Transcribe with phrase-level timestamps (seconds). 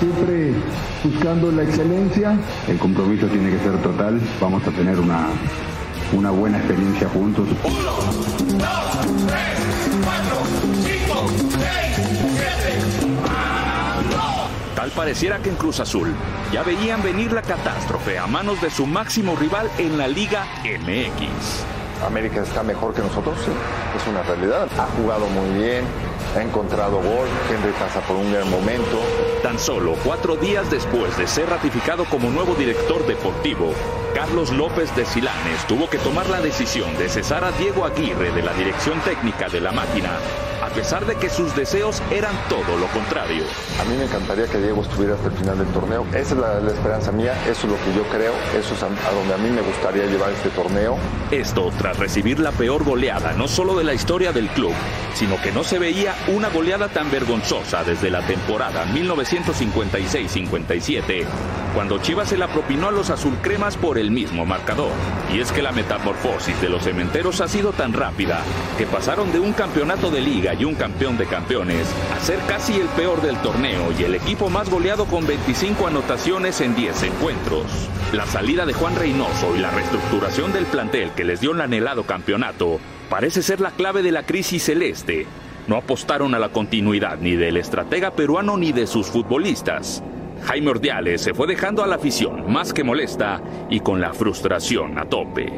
[0.00, 0.52] siempre
[1.04, 2.38] buscando la excelencia.
[2.68, 4.20] El compromiso tiene que ser total.
[4.40, 5.28] Vamos a tener una,
[6.12, 7.48] una buena experiencia juntos.
[7.64, 9.58] Uno, dos, tres,
[10.04, 10.36] cuatro,
[10.82, 13.16] cinco, seis, siete.
[14.74, 16.14] Tal pareciera que en Cruz Azul
[16.52, 21.64] ya veían venir la catástrofe a manos de su máximo rival en la Liga MX.
[22.06, 23.50] América está mejor que nosotros, sí,
[23.96, 24.68] es una realidad.
[24.78, 25.84] Ha jugado muy bien,
[26.36, 29.00] ha encontrado gol, Henry pasa por un gran momento.
[29.42, 33.72] Tan solo cuatro días después de ser ratificado como nuevo director deportivo,
[34.14, 38.42] Carlos López de Silanes tuvo que tomar la decisión de cesar a Diego Aguirre de
[38.42, 40.10] la dirección técnica de la máquina
[40.76, 43.44] pesar de que sus deseos eran todo lo contrario.
[43.80, 46.04] A mí me encantaría que Diego estuviera hasta el final del torneo.
[46.10, 49.32] Esa es la, esperanza mía, eso es lo que yo creo, eso es a, donde
[49.32, 50.98] a mí me gustaría llevar este torneo.
[51.30, 54.74] Esto tras recibir la peor goleada, no solo de la historia del club,
[55.14, 61.24] sino que no se veía una goleada tan vergonzosa desde la temporada 1956-57,
[61.76, 64.92] cuando Chivas se la propinó a los azulcremas por el mismo marcador.
[65.30, 68.40] Y es que la metamorfosis de los cementeros ha sido tan rápida
[68.78, 72.80] que pasaron de un campeonato de liga y un campeón de campeones a ser casi
[72.80, 77.66] el peor del torneo y el equipo más goleado con 25 anotaciones en 10 encuentros.
[78.14, 82.04] La salida de Juan Reynoso y la reestructuración del plantel que les dio el anhelado
[82.04, 85.26] campeonato parece ser la clave de la crisis celeste.
[85.66, 90.02] No apostaron a la continuidad ni del estratega peruano ni de sus futbolistas.
[90.46, 94.96] Jaime Ordiales se fue dejando a la afición más que molesta y con la frustración
[94.96, 95.52] a tope.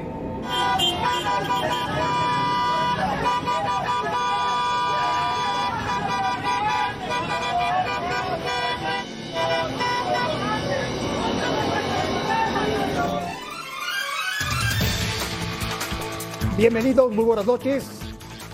[16.57, 18.01] Bienvenidos, muy buenas noches.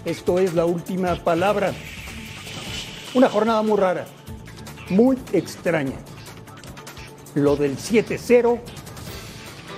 [0.04, 1.72] Esto es la última palabra.
[3.14, 4.06] Una jornada muy rara,
[4.90, 5.94] muy extraña.
[7.34, 8.58] Lo del 7-0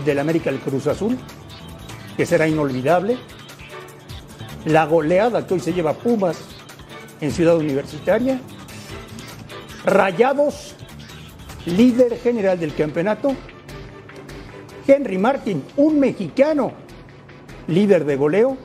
[0.04, 1.16] del América del Cruz Azul,
[2.16, 3.18] que será inolvidable.
[4.64, 6.38] La goleada que hoy se lleva Pumas
[7.20, 8.40] en Ciudad Universitaria.
[9.84, 10.74] Rayados,
[11.64, 13.34] líder general del campeonato.
[14.86, 16.86] Henry Martin, un mexicano
[17.68, 18.56] líder de goleo.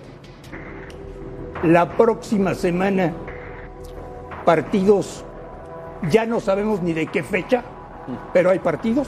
[1.63, 3.13] La próxima semana,
[4.45, 5.23] partidos,
[6.09, 7.63] ya no sabemos ni de qué fecha,
[8.33, 9.07] pero hay partidos.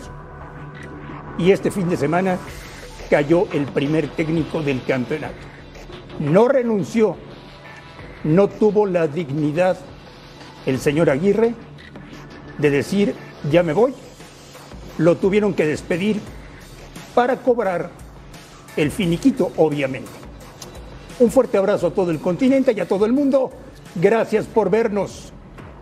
[1.38, 2.38] Y este fin de semana
[3.10, 5.36] cayó el primer técnico del campeonato.
[6.20, 7.18] No renunció,
[8.24, 9.78] no tuvo la dignidad
[10.66, 11.54] el señor Aguirre
[12.58, 13.16] de decir,
[13.52, 13.94] ya me voy.
[14.98, 16.20] Lo tuvieron que despedir
[17.16, 17.90] para cobrar
[18.78, 20.10] el finiquito, obviamente.
[21.20, 23.52] Un fuerte abrazo a todo el continente y a todo el mundo.
[23.96, 25.32] Gracias por vernos.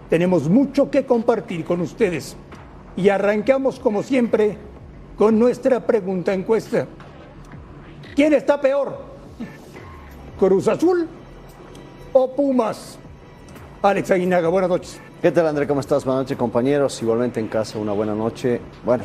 [0.09, 2.35] Tenemos mucho que compartir con ustedes.
[2.97, 4.57] Y arrancamos, como siempre,
[5.17, 6.87] con nuestra pregunta encuesta.
[8.15, 8.97] ¿Quién está peor?
[10.39, 11.07] ¿Cruz Azul
[12.13, 12.97] o Pumas?
[13.81, 14.99] Alex Aguinaga, buenas noches.
[15.21, 15.67] ¿Qué tal, André?
[15.67, 16.03] ¿Cómo estás?
[16.03, 17.01] Buenas noches, compañeros.
[17.01, 18.59] Igualmente en casa, una buena noche.
[18.83, 19.03] Bueno,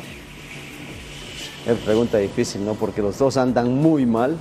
[1.65, 2.73] es pregunta difícil, ¿no?
[2.73, 4.37] Porque los dos andan muy mal.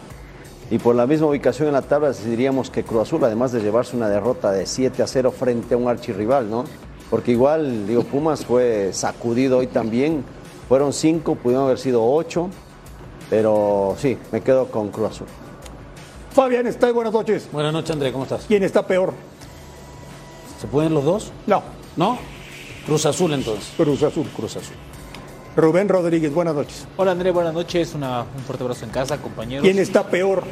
[0.70, 3.96] Y por la misma ubicación en la tabla diríamos que Cruz Azul, además de llevarse
[3.96, 6.64] una derrota de 7 a 0 frente a un archirrival, ¿no?
[7.10, 10.24] Porque igual, digo, Pumas fue sacudido hoy también.
[10.68, 12.48] Fueron 5, pudieron haber sido 8.
[13.30, 15.26] Pero sí, me quedo con Cruz Azul.
[16.32, 17.48] Fabián está buenas noches.
[17.52, 18.44] Buenas noches, André, ¿cómo estás?
[18.46, 19.12] ¿Quién está peor?
[20.60, 21.32] ¿Se pueden los dos?
[21.46, 21.62] No.
[21.96, 22.18] ¿No?
[22.86, 23.72] Cruz Azul entonces.
[23.76, 24.26] Cruz Azul.
[24.36, 24.76] Cruz Azul.
[25.56, 26.86] Rubén Rodríguez, buenas noches.
[26.98, 27.94] Hola André, buenas noches.
[27.94, 29.64] Una, un fuerte abrazo en casa, compañeros.
[29.64, 30.44] ¿Quién está peor?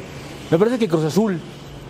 [0.49, 1.39] Me parece que Cruz Azul.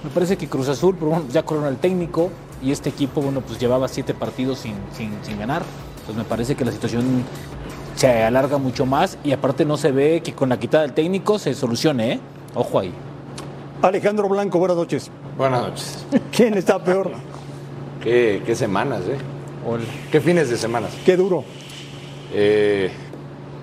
[0.04, 2.30] Me parece que Cruz Azul, pero bueno, ya corona el técnico
[2.66, 5.62] y este equipo, bueno, pues llevaba siete partidos sin, sin, sin ganar.
[6.00, 7.24] Entonces me parece que la situación
[7.96, 11.38] se alarga mucho más y aparte no se ve que con la quitada del técnico
[11.38, 12.20] se solucione, ¿eh?
[12.56, 12.92] Ojo ahí.
[13.84, 15.12] Alejandro Blanco, buenas noches.
[15.38, 16.06] Buenas noches.
[16.36, 17.12] ¿Quién está peor?
[18.02, 19.18] qué, qué semanas, ¿eh?
[20.12, 20.92] Qué fines de semanas.
[21.06, 21.44] Qué duro.
[22.34, 22.90] Eh,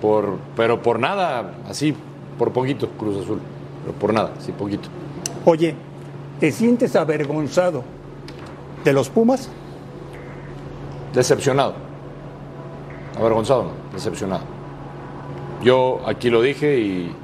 [0.01, 1.93] por, pero por nada, así,
[2.39, 3.41] por poquito, Cruz Azul.
[3.83, 4.87] Pero por nada, así poquito.
[5.43, 5.75] Oye,
[6.39, 7.83] ¿te sientes avergonzado
[8.83, 9.49] de los Pumas?
[11.13, 11.75] Decepcionado.
[13.17, 14.43] Avergonzado, no, decepcionado.
[15.61, 17.15] Yo aquí lo dije y,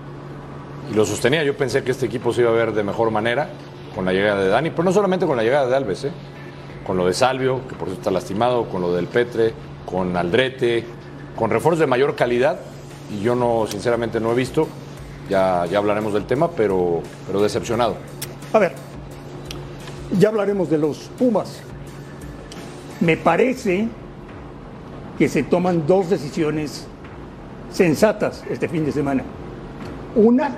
[0.92, 1.44] y, lo sostenía.
[1.44, 3.50] Yo pensé que este equipo se iba a ver de mejor manera
[3.96, 6.12] con la llegada de Dani, pero no solamente con la llegada de Alves, ¿eh?
[6.86, 9.54] con lo de Salvio, que por eso está lastimado, con lo del Petre,
[9.86, 10.86] con Aldrete,
[11.36, 12.60] con refuerzos de mayor calidad
[13.12, 14.68] y yo no, sinceramente no he visto,
[15.30, 17.96] ya, ya hablaremos del tema, pero, pero decepcionado.
[18.54, 18.74] A ver,
[20.18, 21.60] ya hablaremos de los Pumas.
[23.00, 23.88] Me parece
[25.18, 26.86] que se toman dos decisiones
[27.72, 29.24] sensatas este fin de semana.
[30.16, 30.52] Una,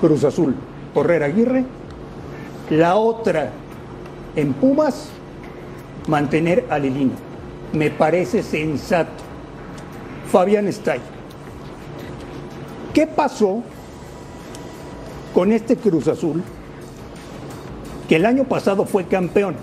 [0.00, 0.54] Cruz Azul,
[0.94, 1.64] correr Aguirre.
[2.70, 3.50] La otra,
[4.36, 5.08] en Pumas,
[6.06, 7.12] mantener a Lilino.
[7.72, 9.24] Me parece sensato.
[10.30, 11.00] Fabián ahí.
[12.92, 13.62] ¿Qué pasó
[15.32, 16.42] con este Cruz Azul
[18.08, 19.54] que el año pasado fue campeón?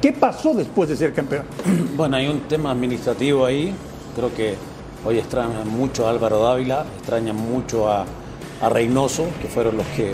[0.00, 1.44] ¿Qué pasó después de ser campeón?
[1.96, 3.74] Bueno, hay un tema administrativo ahí.
[4.16, 4.56] Creo que
[5.04, 8.04] hoy extraña mucho a Álvaro Dávila, extraña mucho a,
[8.60, 10.12] a Reynoso, que fueron los que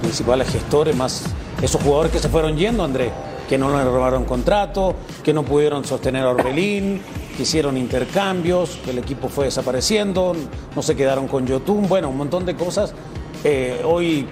[0.00, 1.24] principales gestores, más
[1.62, 3.10] esos jugadores que se fueron yendo, André,
[3.48, 7.00] que no le robaron contrato, que no pudieron sostener a Orbelín,
[7.36, 10.34] que hicieron intercambios, que el equipo fue desapareciendo,
[10.74, 12.94] no se quedaron con Yotun, bueno, un montón de cosas.
[13.44, 14.26] Eh, hoy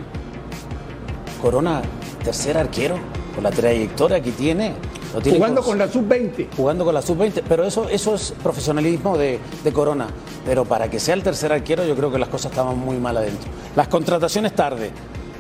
[1.47, 1.81] Corona,
[2.25, 2.97] tercer arquero,
[3.33, 4.75] con la trayectoria que tiene.
[5.15, 6.49] lo tiene Jugando con la sub-20.
[6.57, 10.09] Jugando con la sub-20, pero eso, eso es profesionalismo de, de Corona.
[10.45, 13.17] Pero para que sea el tercer arquero, yo creo que las cosas estaban muy mal
[13.17, 13.49] adentro.
[13.77, 14.91] Las contrataciones tarde.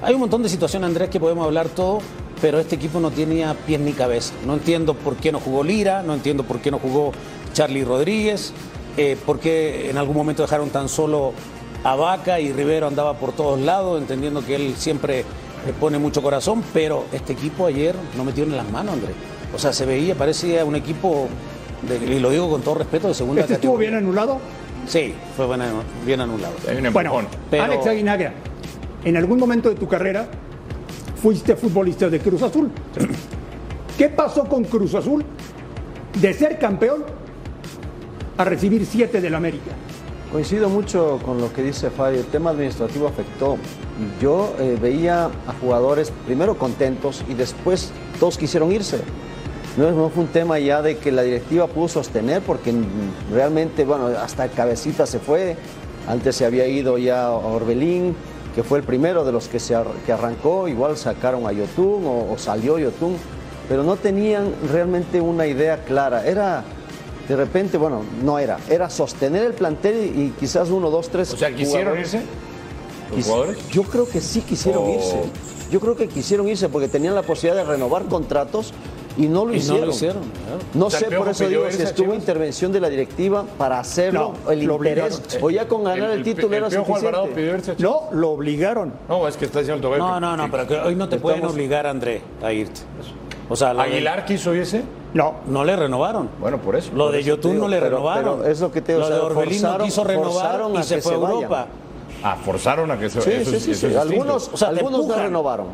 [0.01, 1.99] Hay un montón de situaciones, Andrés, que podemos hablar todo,
[2.41, 4.33] pero este equipo no tenía pies ni cabeza.
[4.47, 7.11] No entiendo por qué no jugó Lira, no entiendo por qué no jugó
[7.53, 8.53] Charlie Rodríguez,
[8.97, 11.33] eh, por qué en algún momento dejaron tan solo
[11.83, 15.25] a Vaca y Rivero andaba por todos lados, entendiendo que él siempre
[15.67, 19.15] le pone mucho corazón, pero este equipo ayer no metió en las manos, Andrés.
[19.55, 21.29] O sea, se veía, parecía un equipo,
[21.89, 23.91] de- y lo digo con todo respeto, de segunda ¿Este estuvo categoría.
[23.99, 24.39] bien anulado?
[24.87, 25.61] Sí, fue bien,
[26.05, 26.55] bien anulado.
[26.93, 28.33] Bueno, Pero- Alex Aguinaga,
[29.05, 30.29] en algún momento de tu carrera
[31.21, 32.71] fuiste futbolista de Cruz Azul.
[33.99, 35.25] ¿Qué pasó con Cruz Azul
[36.21, 37.05] de ser campeón
[38.37, 39.73] a recibir siete del América?
[40.37, 43.57] Coincido mucho con lo que dice Fabio, el tema administrativo afectó.
[44.21, 47.91] Yo eh, veía a jugadores primero contentos y después
[48.21, 49.01] todos quisieron irse.
[49.79, 52.75] No, no fue un tema ya de que la directiva pudo sostener porque
[53.33, 55.57] realmente, bueno, hasta Cabecita se fue,
[56.07, 58.15] antes se había ido ya Orbelín,
[58.55, 59.75] que fue el primero de los que, se
[60.05, 63.17] que arrancó, igual sacaron a Yotun o, o salió Yotun,
[63.71, 66.27] pero no tenían realmente una idea clara.
[66.27, 66.63] Era,
[67.29, 71.33] de repente, bueno, no era, era sostener el plantel y, y quizás uno, dos, tres.
[71.33, 72.15] O sea, ¿quisieron jugadores.
[72.15, 72.27] irse?
[73.11, 73.69] ¿Los Quis- jugadores?
[73.71, 75.17] Yo creo que sí quisieron O- irse.
[75.71, 78.73] Yo creo que quisieron irse porque tenían la posibilidad de renovar contratos
[79.19, 79.87] y no lo Y no hicieron.
[79.87, 80.59] lo hicieron, claro.
[80.75, 82.19] No O sea, sé, por eso digo, si estuvo Chivas.
[82.21, 85.45] intervención de la directiva para hacerlo, No, el lo interés, obligaron.
[85.45, 87.19] o ya con ganar el, título era el suficiente.
[87.35, 87.93] pidió irse a Chivas.
[88.13, 88.93] No, lo obligaron.
[89.09, 91.39] No, es que está diciendo el No, no, no, pero que hoy no te pueden
[91.39, 92.83] Estamos- obligar, André, a irte.
[93.49, 94.83] O sea, ¿Aguilar quiso irse?
[95.15, 95.35] No.
[95.47, 96.29] no le renovaron.
[96.41, 96.91] Bueno, por eso.
[96.95, 97.29] Lo por de eso.
[97.29, 98.39] Yotun digo, no le pero- renovaron.
[98.41, 100.61] pero es lo que te digo, Lo o sea, de Orbelín no forzaron- quiso renovar
[100.75, 101.17] y a se que fue a.
[101.17, 101.67] Europa.
[102.23, 103.95] Ah, forzaron a que se Sí, eso sí, sí, eso sí.
[103.95, 103.97] es.
[103.97, 105.67] Algunos, O sea, algunos no renovaron.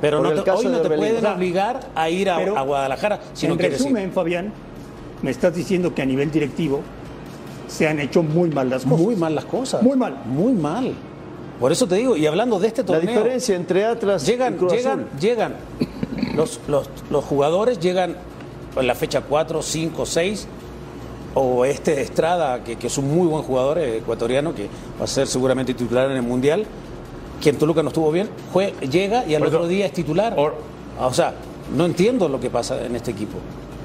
[0.00, 0.98] Pero no te- hoy no te Orbelín.
[0.98, 4.12] pueden obligar a ir a, Pero, a Guadalajara si no en quieres resumen, ir.
[4.12, 4.52] Fabián,
[5.22, 6.80] me estás diciendo que a nivel directivo
[7.66, 9.00] se han hecho muy mal las cosas.
[9.00, 9.82] Muy mal las cosas.
[9.82, 10.16] Muy mal.
[10.26, 10.92] Muy mal.
[11.58, 13.14] Por eso te digo, y hablando de este La torneo.
[13.14, 15.18] diferencia entre Atlas Llegan, y Cruz llegan, Azul.
[15.20, 15.54] llegan.
[16.34, 18.16] Los, los, los jugadores llegan
[18.76, 20.48] en la fecha 4, 5, 6.
[21.38, 24.68] O este Estrada, que, que es un muy buen jugador eh, ecuatoriano, que
[24.98, 26.64] va a ser seguramente titular en el Mundial,
[27.42, 29.92] que en Toluca no estuvo bien, jue- llega y al Por eso- otro día es
[29.92, 30.32] titular.
[30.38, 30.54] Or-
[30.98, 31.34] o sea,
[31.76, 33.36] no entiendo lo que pasa en este equipo.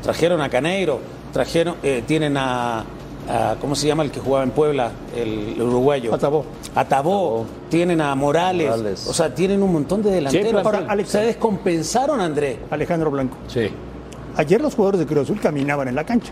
[0.01, 0.99] Trajeron a Caneiro,
[1.33, 2.85] trajeron, eh, tienen a,
[3.27, 4.91] a- ¿cómo se llama el que jugaba en Puebla?
[5.13, 6.15] El, el uruguayo.
[6.15, 6.45] Atabó.
[6.73, 9.07] Atabó, tienen a Morales, Morales.
[9.09, 10.47] o sea, tienen un montón de delanteros.
[10.63, 12.59] pero ahora, Alex- se descompensaron, André.
[12.69, 13.35] Alejandro Blanco.
[13.49, 13.69] Sí.
[14.37, 16.31] Ayer los jugadores de Cruz Azul caminaban en la cancha.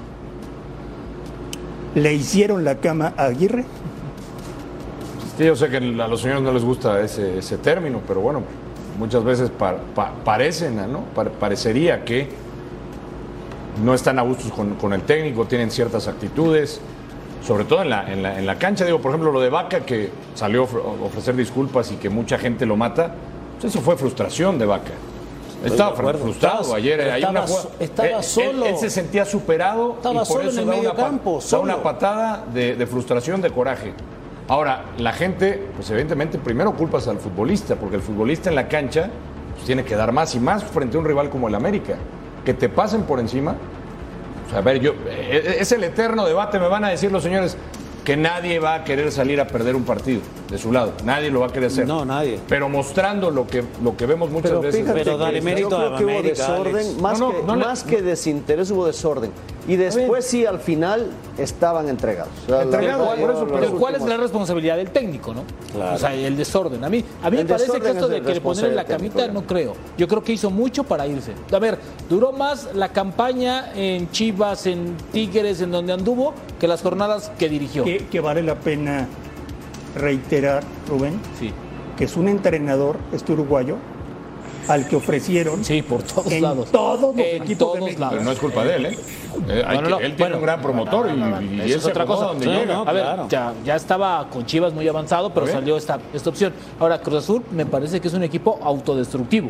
[1.96, 3.66] Le hicieron la cama a Aguirre.
[5.38, 8.44] Sí, yo sé que a los señores no les gusta ese, término, pero bueno,
[8.98, 11.02] muchas veces pa- pa- parecen, ¿no?
[11.16, 12.30] Pa- parecería que
[13.84, 16.82] no están a gustos con, el técnico, tienen ciertas actitudes,
[17.46, 18.86] sobre todo en la, cancha.
[18.86, 22.66] Digo, por ejemplo, lo de Vaca, que salió a ofrecer disculpas y que mucha gente
[22.66, 23.16] lo mata,
[23.60, 24.92] pues eso fue frustración de Vaca.
[25.64, 27.02] Estaba frustrado Estaba- ayer.
[27.02, 28.66] hay estaba una jugada- estaba él- solo.
[28.66, 31.40] Él, se sentía superado Estaba y por solo en eso el da medio una campo,
[31.52, 33.94] da una patada de, de frustración, de coraje.
[34.48, 39.10] Ahora, la gente, pues evidentemente, primero culpas al futbolista, porque el futbolista en la cancha
[39.54, 41.96] pues, tiene que dar más y más frente a un rival como el América.
[42.46, 43.56] Que te pasen por encima.
[44.48, 47.22] O sea, a ver, yo, eh, es el eterno debate, me van a decir los
[47.22, 47.56] señores,
[48.10, 50.22] que nadie va a querer salir a perder un partido.
[50.50, 50.94] de su lado.
[51.04, 51.88] Nadie lo va a querer hacer.
[51.88, 52.40] No, nadie.
[52.48, 54.86] Pero mostrando lo que, lo que vemos muchas Pero veces.
[54.92, 57.02] Pero dale mérito yo creo a que hubo desorden, Alex.
[57.02, 59.32] más, No, no, que, no más que desinterés hubo desorden.
[59.68, 62.32] Y después sí, al final estaban entregados.
[62.46, 65.44] O sea, Entregados, por eso, Pero ¿cuál es la responsabilidad del técnico, no?
[65.72, 65.96] Claro.
[65.96, 66.84] O sea, el desorden.
[66.84, 68.76] A mí, a mí El me parece que esto es de que le poner en
[68.76, 69.76] la camita técnico, no creo.
[69.96, 71.34] Yo creo que hizo mucho para irse.
[71.52, 71.78] A ver,
[72.10, 77.48] duró más la campaña en Chivas, en Tigres, en donde anduvo, que las jornadas que
[77.48, 77.84] dirigió.
[77.84, 79.08] Que, que vale la pena
[79.96, 81.52] reiterar, Rubén, Sí.
[81.98, 83.76] que es un entrenador, este uruguayo,
[84.68, 86.70] al que ofrecieron Sí, por todos en lados.
[86.72, 88.00] todos los En equipos todos de México.
[88.02, 88.14] lados.
[88.14, 89.00] Pero no es culpa de él, ¿eh?
[89.48, 90.00] Eh, hay No, no, que- no.
[90.00, 92.26] él tiene Bueno, un gran promotor y, y es otra cosa.
[92.26, 92.74] donde llega.
[92.74, 93.28] no, a ver, claro.
[93.30, 96.54] ya, ya estaba con Chivas muy avanzado, pero salió esta, esta opción.
[96.80, 99.50] Ahora, Cruz Azul me parece que es un equipo autodestructivo.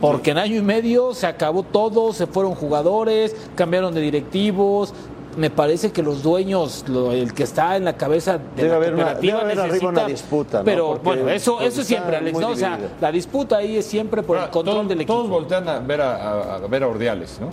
[0.00, 4.92] Porque en año y medio se acabó todo, se fueron jugadores, cambiaron de directivos.
[5.36, 8.76] Me parece que los dueños, lo- el que está en la cabeza de Debe la
[8.76, 10.64] haber una- cooperativa debe haber arriba necesita- una disputa, ¿no?
[10.64, 12.48] Pero Porque- bueno, eso, eso es siempre, Alex, ¿no?
[12.50, 15.14] O sea, la disputa ahí es siempre por Ahora, el control todos, del equipo.
[15.14, 17.48] todos voltean a ver a, a- a ver a Ordiales, ¿no?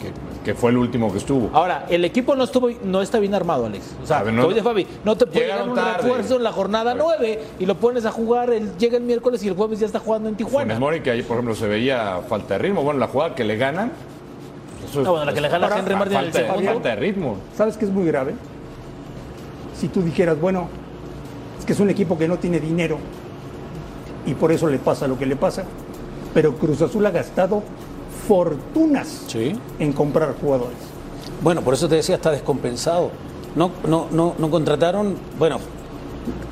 [0.00, 0.12] Que,
[0.44, 1.50] que fue el último que estuvo.
[1.52, 3.84] Ahora, el equipo no estuvo, no está bien armado, Alex.
[4.02, 6.02] O sea, ver, no- dice Fabi, no te puede llegar un tarde.
[6.02, 9.48] refuerzo en la jornada 9 y lo pones a jugar, el, llega el miércoles y
[9.48, 10.78] el jueves ya está jugando en Funes Tijuana.
[10.78, 12.82] Mori, que ahí, por ejemplo, se veía falta de ritmo.
[12.82, 13.92] Bueno, la jugada que le ganan.
[14.94, 16.64] Eso es- No, bueno, la que le gana a es- Henry Martin el segundo.
[16.72, 17.36] falta de ritmo.
[17.56, 18.34] ¿Sabes qué es muy grave?
[19.76, 20.68] Si tú dijeras, bueno,
[21.58, 22.98] es que es un equipo que no tiene dinero
[24.24, 25.64] y por eso le pasa lo que le pasa,
[26.32, 27.62] pero Cruz Azul ha gastado
[28.28, 29.58] fortunas Sí.
[29.80, 30.76] en comprar jugadores.
[31.42, 33.10] Bueno, por eso te decía, está descompensado.
[33.56, 35.58] No, no, no, no contrataron, bueno,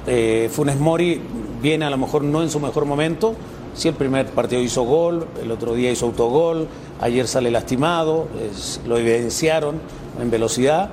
[0.07, 1.21] eh, Funes Mori
[1.63, 3.35] viene a lo mejor no en su mejor momento.
[3.75, 6.67] Sí, el primer partido hizo gol, el otro día hizo autogol,
[7.01, 9.77] ayer sale lastimado, es- lo evidenciaron
[10.21, 10.91] en velocidad.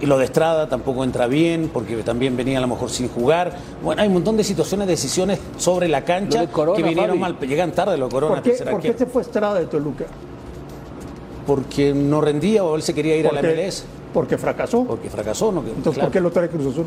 [0.00, 3.56] Y lo de Estrada tampoco entra bien, porque también venía a lo mejor sin jugar.
[3.82, 7.32] Bueno, hay un montón de situaciones, decisiones sobre la cancha Corona, que vinieron Fabi.
[7.34, 7.48] mal.
[7.48, 10.04] Llegan tarde lo de Corona, ¿Por qué, por qué se fue Estrada de Toluca?
[11.46, 13.84] Porque no rendía o él se quería ir a la MLS.
[14.12, 14.84] porque fracasó.
[14.84, 15.60] Porque fracasó, ¿no?
[15.60, 16.06] Entonces, Claro.
[16.08, 16.86] ¿por qué lo trae Cruz Azul?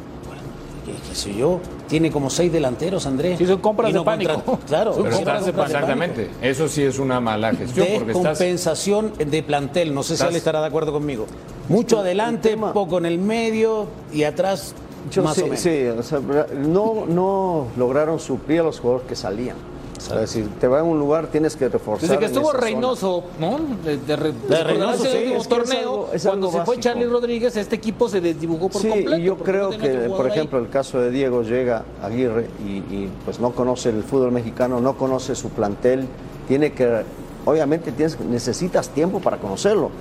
[1.12, 1.60] ¿Qué, sé yo?
[1.90, 3.38] Tiene como seis delanteros, Andrés.
[3.38, 4.60] Sí, son compras Y de pánico.
[4.68, 5.64] Claro, Son compras de pánico.
[5.78, 6.30] exactamente.
[6.42, 7.86] Eso sí es una mala gestión.
[7.96, 9.94] Porque estás, Descompensación de plantel.
[9.94, 11.26] No sé si él estará de acuerdo conmigo.
[11.68, 14.74] Mucho El adelante, tema- poco en el medio y atrás
[15.12, 15.60] Yo más sí, o menos.
[15.60, 16.20] sí, o sea,
[16.56, 19.58] no, no lograron suplir a los jugadores que salían.
[20.02, 22.10] O sea, si te va a un lugar tienes que reforzar.
[22.10, 22.60] Desde que estuvo zona.
[22.60, 23.60] Reynoso, ¿no?
[23.86, 24.16] De, de,
[24.50, 26.80] De Reynoso, sí, último es que es torneo, algo- es cuando se fue.
[26.80, 29.18] Charlie Rodríguez, este equipo se desdibujó por Sí, completo.
[29.18, 30.32] y yo creo no que, por ahí.
[30.32, 34.82] ejemplo, el caso de Diego llega Aguirre y, y, pues no conoce el fútbol mexicano,
[34.82, 36.08] no conoce su plantel,
[36.48, 37.04] tiene que,
[37.46, 39.92] obviamente tienes, necesitas tiempo para conocerlo.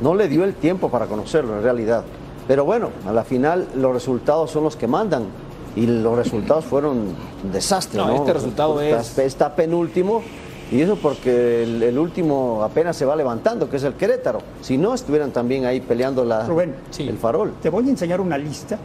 [0.00, 2.04] No le dio el tiempo para conocerlo en realidad.
[2.48, 5.24] Pero bueno, a la final los resultados son los que mandan
[5.76, 6.98] y los resultados fueron
[7.44, 7.98] un desastre.
[7.98, 10.22] No, No, este resultado está, es- está penúltimo
[10.72, 14.40] y eso porque el, el último apenas se va levantando, que es el Querétaro.
[14.62, 17.08] Si no, estuvieran también ahí peleando la, Rubén, Sí.
[17.08, 17.52] el farol.
[17.62, 18.78] Te voy a enseñar una lista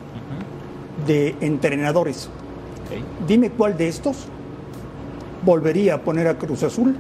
[1.05, 2.29] de entrenadores.
[3.27, 4.25] Dime cuál de estos
[5.43, 6.95] volvería a poner a Cruz Azul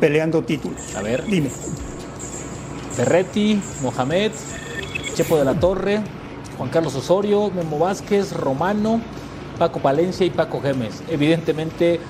[0.00, 0.94] peleando títulos.
[0.96, 1.24] A ver.
[1.24, 1.50] Dime.
[2.92, 4.32] Ferretti, Mohamed,
[5.14, 6.00] Chepo de la Torre,
[6.58, 9.00] Juan Carlos Osorio, Memo Vázquez, Romano,
[9.58, 11.02] Paco Palencia y Paco Gémez.
[11.08, 12.00] Evidentemente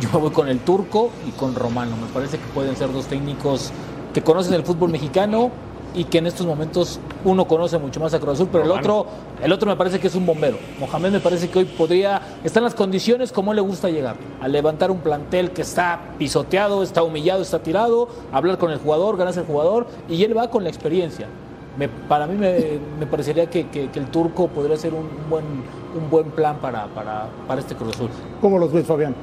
[0.00, 1.96] yo me voy con el turco y con Romano.
[1.96, 3.72] Me parece que pueden ser dos técnicos
[4.12, 5.50] que conocen el fútbol mexicano
[5.94, 9.06] y que en estos momentos uno conoce mucho más a Cruz Azul, pero el otro,
[9.40, 10.58] el otro me parece que es un bombero.
[10.80, 14.16] Mohamed me parece que hoy podría, está en las condiciones como él le gusta llegar,
[14.40, 19.16] a levantar un plantel que está pisoteado, está humillado, está tirado, hablar con el jugador,
[19.16, 21.28] ganarse el jugador, y él va con la experiencia.
[21.78, 25.44] Me- para mí me, me parecería que, que- que el turco podría ser un buen,
[25.44, 28.10] un buen plan para, para, para este Cruz Azul.
[28.40, 29.14] ¿Cómo los ves, Fabián?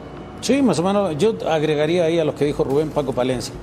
[0.42, 1.18] Sí, más o menos.
[1.18, 3.54] Yo agregaría ahí a los que dijo Rubén Paco Palencia.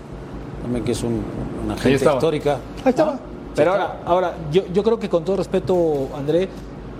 [0.63, 1.23] También que es un,
[1.65, 2.59] una gente histórica.
[2.85, 3.19] Ahí estaba.
[3.55, 6.49] Pero ahora, ahora yo, yo creo que con todo respeto, André,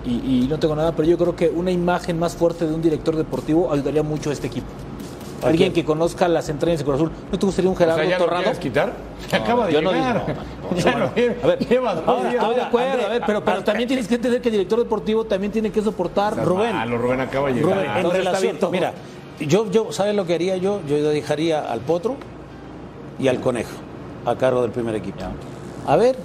[0.05, 2.81] y, y no tengo nada, pero yo creo que una imagen más fuerte de un
[2.81, 4.67] director deportivo ayudaría mucho a este equipo.
[5.43, 7.11] Alguien que conozca las entrañas de Cruz Azul.
[7.31, 8.59] ¿No te gustaría un O Gerardo sea, ¿ya lo Torrado?
[8.59, 8.93] quitar?
[9.29, 10.25] Se acaba de yo no llegar.
[10.25, 10.39] digo,
[10.71, 11.05] no, Ya bueno.
[11.43, 12.35] A ver, lleva dos ahora, días.
[12.43, 14.79] estoy de acuerdo, André, a ver, pero, pero también tienes que entender que el director
[14.79, 16.35] deportivo también tiene que soportar.
[16.45, 16.75] Rubén.
[16.75, 17.71] Ah, lo Rubén acaba de llegar.
[17.75, 18.71] Rubén, en Entonces está relación, bien todo.
[18.71, 18.93] mira,
[19.39, 20.81] yo, yo, ¿sabes lo que haría yo?
[20.87, 22.15] Yo dejaría al Potro
[23.19, 23.71] y al Conejo
[24.25, 25.19] a cargo del primer equipo.
[25.87, 26.17] A ver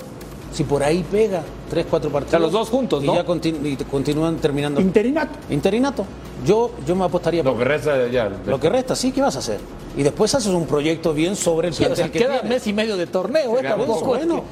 [0.52, 2.40] si por ahí pega tres, cuatro partidos.
[2.40, 3.14] los dos juntos, y ¿no?
[3.14, 4.80] ya continu- y continúan terminando.
[4.80, 5.38] Interinato.
[5.50, 6.04] Interinato.
[6.44, 8.28] Yo, yo me apostaría Lo por que resta ya.
[8.46, 9.60] lo que resta, sí, ¿qué vas a hacer?
[9.96, 12.50] Y después haces un proyecto bien sobre el Sí, o plantel sea, que queda tienes.
[12.50, 13.62] mes y medio de torneo, ¿eh?
[13.62, 14.44] Tampoco bueno.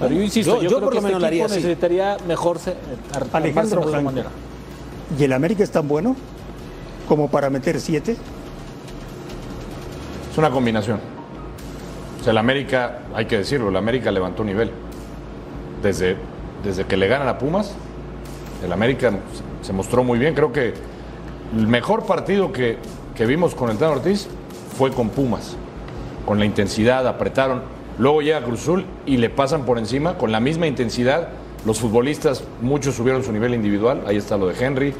[0.00, 1.54] Pero yo insisto, Yo- yo, yo creo por que lo este menos haría así.
[1.56, 2.74] necesitaría mejor se,
[3.32, 4.04] Alejandro de mejor Blanco.
[4.10, 4.28] manera.
[5.18, 6.14] ¿Y el América es tan bueno
[7.08, 8.16] como para meter siete?
[10.30, 10.98] Es una combinación.
[12.20, 14.70] O sea, el América, hay que decirlo, el América levantó nivel.
[15.82, 16.16] Desde,
[16.64, 17.72] desde que le ganan a Pumas,
[18.64, 19.12] el América
[19.64, 20.34] se mostró muy bien.
[20.34, 20.74] Creo que
[21.56, 22.76] el mejor partido que,
[23.16, 24.28] que vimos con el Tano Ortiz
[24.76, 25.56] fue con Pumas.
[26.26, 27.62] Con la intensidad, apretaron.
[27.98, 31.28] Luego llega Cruzul y le pasan por encima con la misma intensidad.
[31.64, 34.02] Los futbolistas, muchos subieron su nivel individual.
[34.06, 34.92] Ahí está lo de Henry,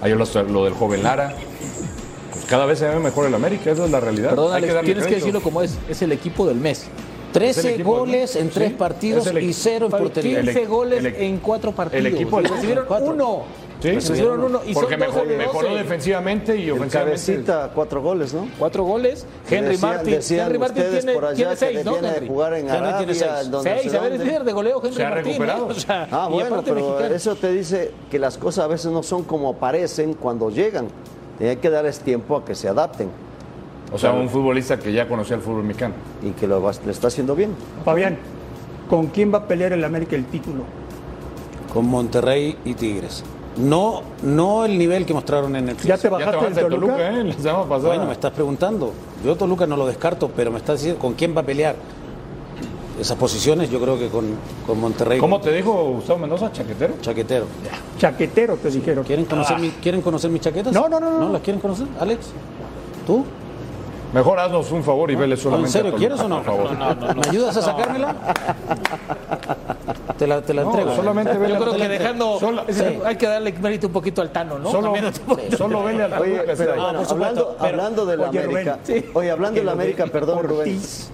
[0.00, 1.34] ahí está lo del joven Lara.
[2.32, 4.30] Pues cada vez se ve mejor el América, esa es la realidad.
[4.30, 6.86] Perdón, Alex, tienes que decirlo como es: es el equipo del mes.
[7.32, 10.40] 13 goles en 3 partidos y 0 en portería.
[10.40, 12.06] 15 goles en 4 partidos.
[12.06, 14.60] El equipo del Recibieron 1 Sí, uno.
[14.66, 16.98] Y Porque mejoró defensivamente y ofensivamente.
[16.98, 18.48] Cabecita, cuatro goles, ¿no?
[18.58, 19.26] Cuatro goles.
[19.48, 20.14] Henry decían, Martin.
[20.14, 21.96] Decían Henry Martin tiene, por allá tiene seis, ¿no?
[21.96, 22.26] Henry?
[22.26, 23.30] Jugar en Henry Arabia, tiene seis.
[23.62, 25.14] Seis, líder de goleo Henry Se ha ¿eh?
[25.14, 25.68] recuperado.
[25.88, 30.14] ah, bueno, pero eso te dice que las cosas a veces no son como parecen
[30.14, 30.88] cuando llegan.
[31.38, 33.10] Y hay que darles tiempo a que se adapten.
[33.92, 35.94] O sea, un futbolista que ya conocía el fútbol mexicano.
[36.22, 37.50] Y que lo, le está haciendo bien.
[37.84, 38.16] Fabián,
[38.88, 40.64] ¿con quién va a pelear el América el título?
[41.72, 43.22] Con Monterrey y Tigres.
[43.56, 46.18] No, no el nivel que mostraron en el ¿Ya te clásico.
[46.18, 47.20] Ya te bajaste bajaste del de Toluca, Toluca?
[47.20, 47.24] ¿eh?
[47.24, 47.88] La semana pasada.
[47.88, 48.92] Bueno, me estás preguntando.
[49.24, 51.74] Yo Toluca no lo descarto, pero me estás diciendo con quién va a pelear.
[53.00, 54.24] Esas posiciones yo creo que con,
[54.66, 55.18] con Monterrey.
[55.18, 56.94] ¿Cómo con te dijo Gustavo Mendoza, chaquetero?
[57.02, 57.46] Chaquetero.
[57.98, 59.04] Chaquetero te dijeron.
[59.04, 60.72] ¿Quieren conocer, mi- ¿Quieren conocer mis chaquetas?
[60.72, 61.18] No, no, no, no.
[61.26, 61.86] ¿No las quieren conocer?
[62.00, 62.28] Alex,
[63.06, 63.24] ¿tú?
[64.14, 65.72] Mejor haznos un favor y vele ¿En solamente.
[65.72, 66.36] serio a Toluca, quieres o no?
[66.42, 66.44] Por
[66.76, 67.16] favor.
[67.16, 68.16] ¿Me ayudas a sacármela?
[70.18, 70.96] Te la, te la No, entrego.
[70.96, 72.40] solamente vele Yo creo que dejando.
[72.40, 72.64] Solo-
[73.04, 74.70] hay que darle mérito un poquito al Tano, ¿no?
[74.70, 74.92] Solo,
[75.56, 78.78] solo vele al Oye, pero por supuesto, hablando, pero- hablando de la Oye, Rubén, América.
[78.82, 79.04] sí.
[79.14, 80.58] Oye, hablando de la América, perdón, Rubén.
[80.76, 81.10] Ortiz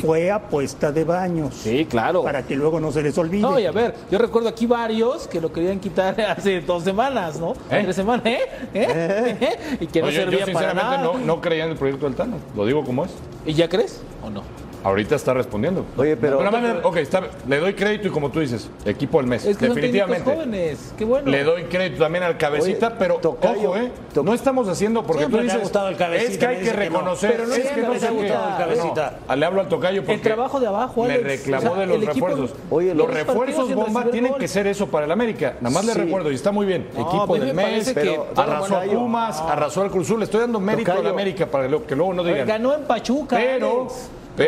[0.00, 1.54] fue apuesta de baños.
[1.54, 2.22] Sí, claro.
[2.22, 3.42] Para que luego no se les olvide.
[3.42, 7.38] No, y a ver, yo recuerdo aquí varios que lo querían quitar hace dos semanas,
[7.40, 7.52] ¿no?
[7.70, 7.80] ¿Eh?
[7.82, 8.40] Tres semanas, ¿eh?
[8.74, 9.58] ¿Eh?
[9.80, 11.02] Y que no, No, yo, yo servía para sinceramente nada.
[11.02, 12.36] no, no creía en el proyecto del Tano.
[12.54, 13.10] Lo digo como es.
[13.46, 14.42] ¿Y ya crees o no?
[14.82, 15.84] Ahorita está respondiendo.
[15.96, 19.44] Oye, pero- además, ok, está- le doy crédito y como tú dices, equipo del mes.
[19.44, 20.32] Es que son definitivamente.
[20.32, 21.30] jóvenes, qué bueno.
[21.30, 23.90] Le doy crédito también al cabecita, Oye, pero tocayo, ojo, ¿eh?
[24.24, 25.62] no estamos haciendo porque Siempre tú me ha dices.
[25.68, 27.30] gustado el cabecita, es que hay que reconocer.
[27.32, 29.18] Pero no es que no ha gustado el cabecita.
[29.28, 30.20] No, le hablo al tocayo porque.
[30.22, 31.26] trabajo de abajo, Me Alex.
[31.26, 32.56] reclamó O sea, de los el equipo- refuerzos.
[32.70, 35.54] Oye, los los refuerzos bomba tienen que ser eso para el América.
[35.60, 36.88] Nada más le recuerdo y está muy bien.
[36.94, 37.92] No, equipo mí del me mes.
[37.92, 38.82] que- arrasó a.
[38.82, 40.18] Pumas, arrasó al Cruz Azul.
[40.20, 41.14] Le estoy dando mérito a la Tocayo.
[41.14, 42.46] América para que luego no digan.
[42.46, 43.36] Ganó en Pachuca.
[43.36, 43.88] Pero.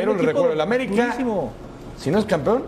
[0.01, 1.53] Pero le equipo recuerdo, el América, durísimo.
[1.97, 2.63] si no es campeón,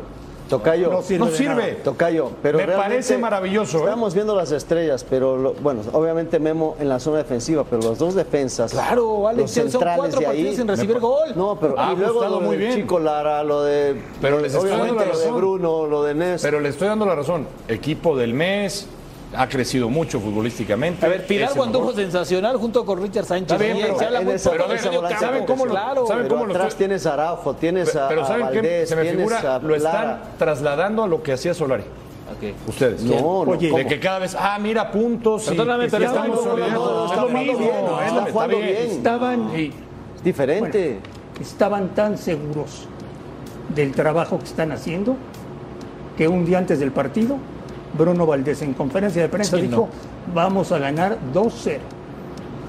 [0.48, 0.90] Tocayo.
[0.90, 1.72] No sirve no sirve.
[1.82, 3.80] Tocayo, pero Me parece maravilloso, ¿eh?
[3.84, 7.96] Estamos viendo las estrellas, pero lo- bueno, obviamente Memo en la zona defensiva, pero los
[7.98, 8.72] dos defensas.
[8.72, 11.32] Claro, Alex, los son centrales cuatro de ahí, partidos sin recibir gol.
[11.34, 12.74] No, pero Ha y luego lo muy de bien.
[12.76, 15.36] Chico Lara, lo de Pero les estoy dando la lo de razón.
[15.38, 16.42] Bruno, lo de Nés.
[16.42, 17.46] Pero le estoy dando la razón.
[17.66, 18.86] Equipo del mes,
[19.36, 21.04] ha crecido mucho futbolísticamente.
[21.04, 21.26] A ver,
[21.62, 21.94] anduvo mejor.
[21.96, 23.58] sensacional junto con Richard Sánchez.
[23.58, 25.46] Bien, pero se habla en muy esa- poco en del esa medio volante campo, ¿sabe
[25.46, 26.04] cómo lo- claro.
[26.08, 28.54] pero cómo lo atrás estoy- tienes a Araujo, tienes a, Pero a ¿saben qué?
[28.56, 31.82] Valdés, Se me tienes figura, a lo están trasladando a lo que hacía Solari.
[31.82, 32.68] Ok.
[32.68, 33.02] Ustedes.
[33.02, 33.78] No, no, Oye, ¿cómo?
[33.78, 35.44] De que cada vez, ah, mira, puntos.
[35.46, 38.76] y- Perdóname, pero estamos no, está bien, está jugando bien.
[38.90, 40.98] Estaban, Es diferente.
[41.40, 42.86] estaban tan seguros
[43.74, 45.16] del trabajo que están haciendo
[46.16, 47.36] que un día antes del partido,
[47.96, 49.88] Bruno Valdés en conferencia de prensa Sí, dijo,
[50.34, 51.78] vamos a ganar 2-0.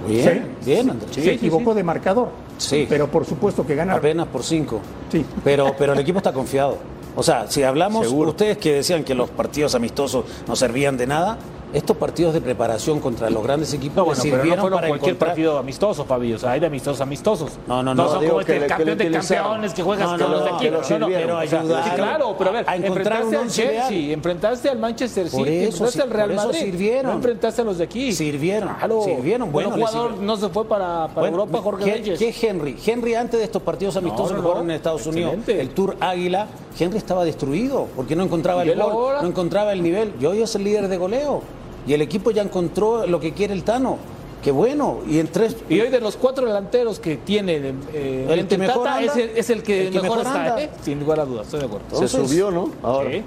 [0.08, 0.66] Bien, Sí.
[0.70, 1.12] bien, Andrés.
[1.16, 2.30] Se equivocó de marcador.
[2.58, 2.86] Sí.
[2.88, 4.00] Pero por supuesto que ganaron.
[4.00, 4.80] Apenas por cinco.
[5.12, 5.26] Sí.
[5.44, 6.78] Pero, pero el equipo está confiado.
[7.16, 8.32] O sea, si hablamos, Seguro.
[8.32, 11.38] ustedes que decían que los partidos amistosos no servían de nada,
[11.76, 14.88] estos partidos de preparación contra los grandes equipos No, bueno, pero no sirvieron fueron para
[14.88, 16.36] cualquier encontrar- partido amistoso, Fabio.
[16.36, 17.52] O sea, hay de amistosos amistosos.
[17.68, 18.08] No, no, no.
[18.10, 20.50] son digo como este que campeón de campeones que juegas No, con no, los de
[20.52, 20.70] no, aquí.
[20.70, 21.84] No, no, pero ayudaron.
[21.84, 24.12] Sí, claro, pero a ver, a enfrentaste al Chelsea, ideal.
[24.12, 25.50] enfrentaste al Manchester City, eso,
[25.86, 26.60] enfrentaste sí, al Real Madrid.
[26.60, 27.06] sirvieron.
[27.12, 28.12] No enfrentaste a los de aquí.
[28.14, 29.02] Sirvieron, Claro.
[29.04, 29.52] sirvieron.
[29.52, 32.20] Buen Bueno, les jugador no se fue para, para Bueno, Europa, Jorge ¿qué, Reyes.
[32.20, 32.78] qué Henry?
[32.86, 34.48] Henry antes de estos partidos amistosos no, que no.
[34.48, 36.48] jugaron en Estados Unidos, el Tour Águila,
[36.80, 40.14] Henry estaba destruido porque no encontraba ¿Y el gol, no encontraba el nivel.
[40.20, 41.42] Y hoy es el líder de goleo.
[41.88, 43.98] Y el equipo ya encontró lo que quiere el Tano.
[44.44, 45.00] Qué bueno.
[45.08, 45.56] Y en tres.
[45.70, 49.12] Y hoy de los cuatro delanteros que tiene eh, El que mejor Tata anda.
[49.12, 50.62] es el, es el que El que mejor, mejor está, anda.
[50.64, 50.70] ¿eh?
[50.84, 51.86] sin lugar a dudas, estoy de acuerdo.
[52.00, 52.70] Se subió, ¿no?
[52.84, 53.10] Ahora.
[53.12, 53.24] Sí,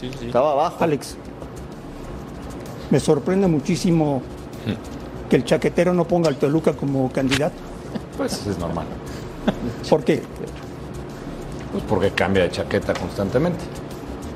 [0.00, 0.26] sí, sí.
[0.26, 0.76] Estaba abajo.
[0.84, 1.16] Alex,
[2.90, 4.22] me sorprende muchísimo
[5.28, 7.54] que el chaquetero no ponga al Toluca como candidato.
[8.16, 8.86] Pues es normal.
[9.88, 10.22] ¿Por qué?
[11.72, 13.60] Pues porque cambia de chaqueta constantemente.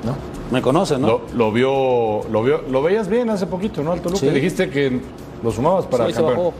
[0.05, 0.15] ¿No?
[0.51, 1.07] Me conocen, ¿no?
[1.07, 3.91] Lo, lo vio, lo vio, lo veías bien hace poquito, ¿no?
[3.91, 4.19] Al Toluca.
[4.19, 4.29] Sí.
[4.29, 4.99] Dijiste que
[5.43, 6.53] lo sumabas para Sí, se bajó.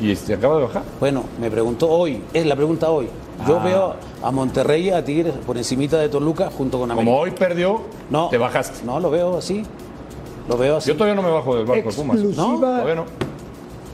[0.00, 0.82] Y se acaba de bajar.
[1.00, 3.08] Bueno, me preguntó hoy, es la pregunta hoy.
[3.46, 3.64] Yo Ah.
[3.64, 7.10] veo a Monterrey, a Tigres por encimita de Toluca junto con América.
[7.10, 8.84] Como hoy perdió, no, te bajaste.
[8.84, 9.64] No, lo veo así.
[10.48, 10.88] Lo veo así.
[10.88, 12.16] Yo todavía no me bajo del barco de Pumas.
[12.16, 13.04] Exclusiva, Todavía no.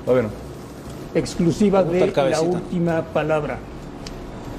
[0.04, 1.18] Todavía no.
[1.18, 3.58] exclusiva de la última palabra.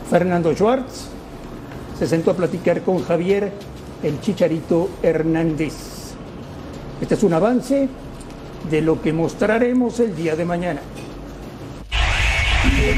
[0.10, 1.08] Fernando Schwartz
[1.98, 3.52] se sentó a platicar con Javier
[4.04, 5.74] el Chicharito Hernández.
[7.00, 7.88] Este es un avance
[8.70, 10.82] de lo que mostraremos el día de mañana.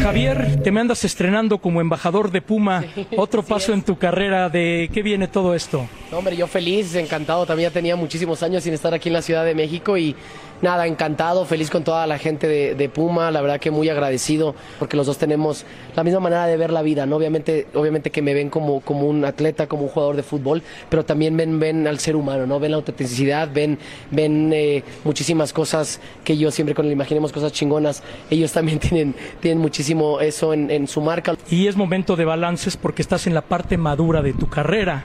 [0.02, 2.84] Javier, te me andas estrenando como embajador de Puma.
[3.18, 3.78] Otro paso es.
[3.78, 4.50] en tu carrera.
[4.50, 5.88] ¿De qué viene todo esto?
[6.12, 7.46] No, hombre, yo feliz, encantado.
[7.46, 10.16] También ya tenía muchísimos años sin estar aquí en la Ciudad de México y
[10.64, 13.30] nada, encantado, feliz con toda la gente de, Puma.
[13.32, 16.82] La verdad que muy agradecido porque los dos tenemos la misma manera de ver la
[16.82, 17.18] vida, ¿no?
[17.18, 21.06] Obviamente, obviamente que me ven como, como un atleta, como un jugador de fútbol, pero
[21.06, 22.60] también ven, ven al ser humano, ¿no?
[22.60, 23.78] Ven la autenticidad, ven,
[24.10, 29.16] ven eh, muchísimas cosas que yo siempre cuando le imaginemos cosas chingonas, ellos también tienen,
[29.42, 31.36] tienen muchísimo eso en, en su marca.
[31.50, 35.04] Y es momento de balances porque estás en la parte madura de tu carrera.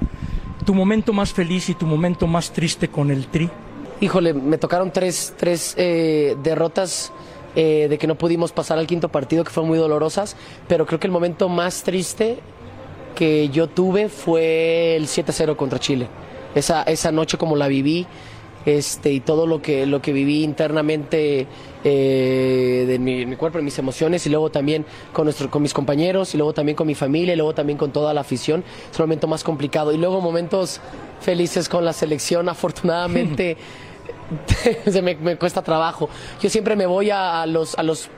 [0.65, 3.51] Tu momento más feliz y tu momento más triste con el Tri.
[4.01, 7.11] Híjole, me tocaron tres, tres eh, derrotas
[7.57, 10.37] eh, de que no pudimos pasar al quinto partido, que fueron muy dolorosas,
[10.69, 12.39] pero creo que el momento más triste
[13.17, 16.07] que yo tuve fue el 7-0 contra Chile.
[16.55, 18.07] Esa, esa noche como la viví
[18.67, 21.49] este, y todo lo que, lo que viví internamente
[21.83, 25.75] eh, de mi, mi cuerpo, de mis emociones, y luego también con, nuestro, con mis
[25.75, 28.63] compañeros, y luego también con mi familia, y luego también con toda la afición.
[28.93, 29.91] Es un momento más complicado.
[29.93, 30.81] Y luego momentos
[31.21, 33.57] felices con la selección, afortunadamente.
[34.91, 36.09] se me, me cuesta trabajo.
[36.41, 38.09] Yo siempre me voy a, a los, a los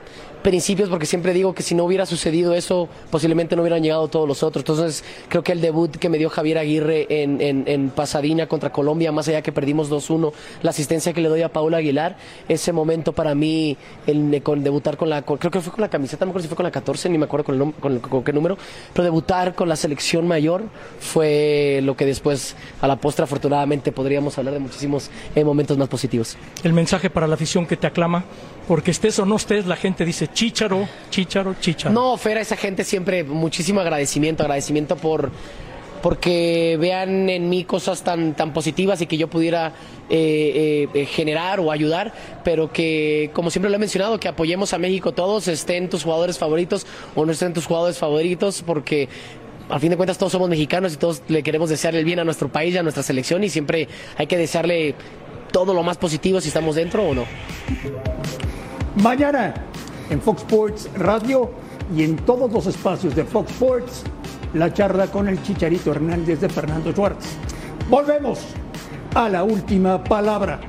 [0.41, 4.27] principios porque siempre digo que si no hubiera sucedido eso, posiblemente no hubieran llegado todos
[4.27, 4.61] los otros.
[4.61, 8.71] Entonces, creo que el debut que me dio Javier Aguirre en, en, en Pasadena contra
[8.71, 10.31] Colombia, más allá que perdimos 2-1,
[10.63, 13.77] la asistencia que le doy a Paula Aguilar, ese momento para mí,
[14.07, 16.47] el con debutar con la, creo que fue con la camiseta, no me acuerdo si
[16.47, 18.57] fue con la 14, ni me acuerdo con, el con, con qué número,
[18.93, 20.63] pero debutar con la selección mayor
[20.99, 25.87] fue lo que después, a la postre, afortunadamente, podríamos hablar de muchísimos eh, momentos más
[25.87, 26.37] positivos.
[26.63, 28.25] El mensaje para la afición que te aclama.
[28.67, 31.93] Porque estés o no estés, la gente dice chícharo, chícharo, chícharo.
[31.93, 35.31] No, Fer, a esa gente siempre muchísimo agradecimiento, agradecimiento por
[36.01, 39.73] porque vean en mí cosas tan, tan positivas y que yo pudiera
[40.09, 42.13] eh, eh, eh, generar o ayudar,
[42.43, 46.37] pero que, como siempre lo he mencionado, que apoyemos a México todos, estén tus jugadores
[46.37, 49.07] favoritos o no estén tus jugadores favoritos, porque
[49.69, 52.23] al fin de cuentas todos somos mexicanos y todos le queremos desear el bien a
[52.23, 54.95] nuestro país y a nuestra selección y siempre hay que desearle
[55.51, 57.25] todo lo más positivo si estamos dentro o no.
[58.95, 59.70] Mañana
[60.11, 61.49] en Fox Sports Radio
[61.95, 64.03] y en todos los espacios de Fox Sports,
[64.53, 67.25] la charla con el Chicharito Hernández de Fernando Schwartz.
[67.89, 68.39] Volvemos
[69.15, 70.59] a la última palabra.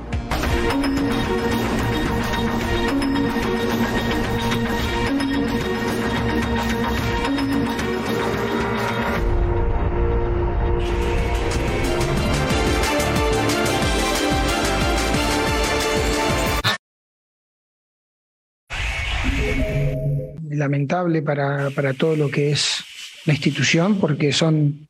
[20.63, 22.83] Lamentable para, para todo lo que es
[23.25, 24.87] la institución, porque son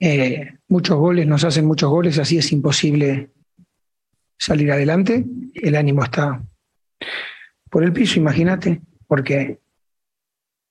[0.00, 3.30] eh, muchos goles, nos hacen muchos goles, así es imposible
[4.38, 5.24] salir adelante.
[5.54, 6.42] El ánimo está
[7.70, 9.60] por el piso, imagínate, porque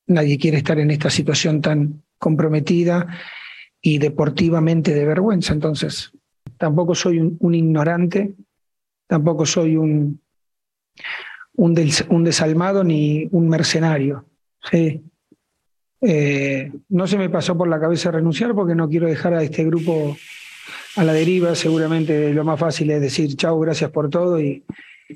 [0.08, 3.08] nadie quiere estar en esta situación tan comprometida
[3.80, 5.54] y deportivamente de vergüenza.
[5.54, 6.12] Entonces,
[6.58, 8.34] tampoco soy un, un ignorante,
[9.08, 10.20] tampoco soy un,
[11.56, 11.76] un,
[12.10, 14.26] un desalmado ni un mercenario.
[14.72, 15.04] ¿sí?
[16.02, 19.64] Eh, no se me pasó por la cabeza renunciar porque no quiero dejar a este
[19.66, 20.18] grupo
[20.96, 21.54] a la deriva.
[21.56, 24.64] Seguramente lo más fácil es decir chao, gracias por todo y,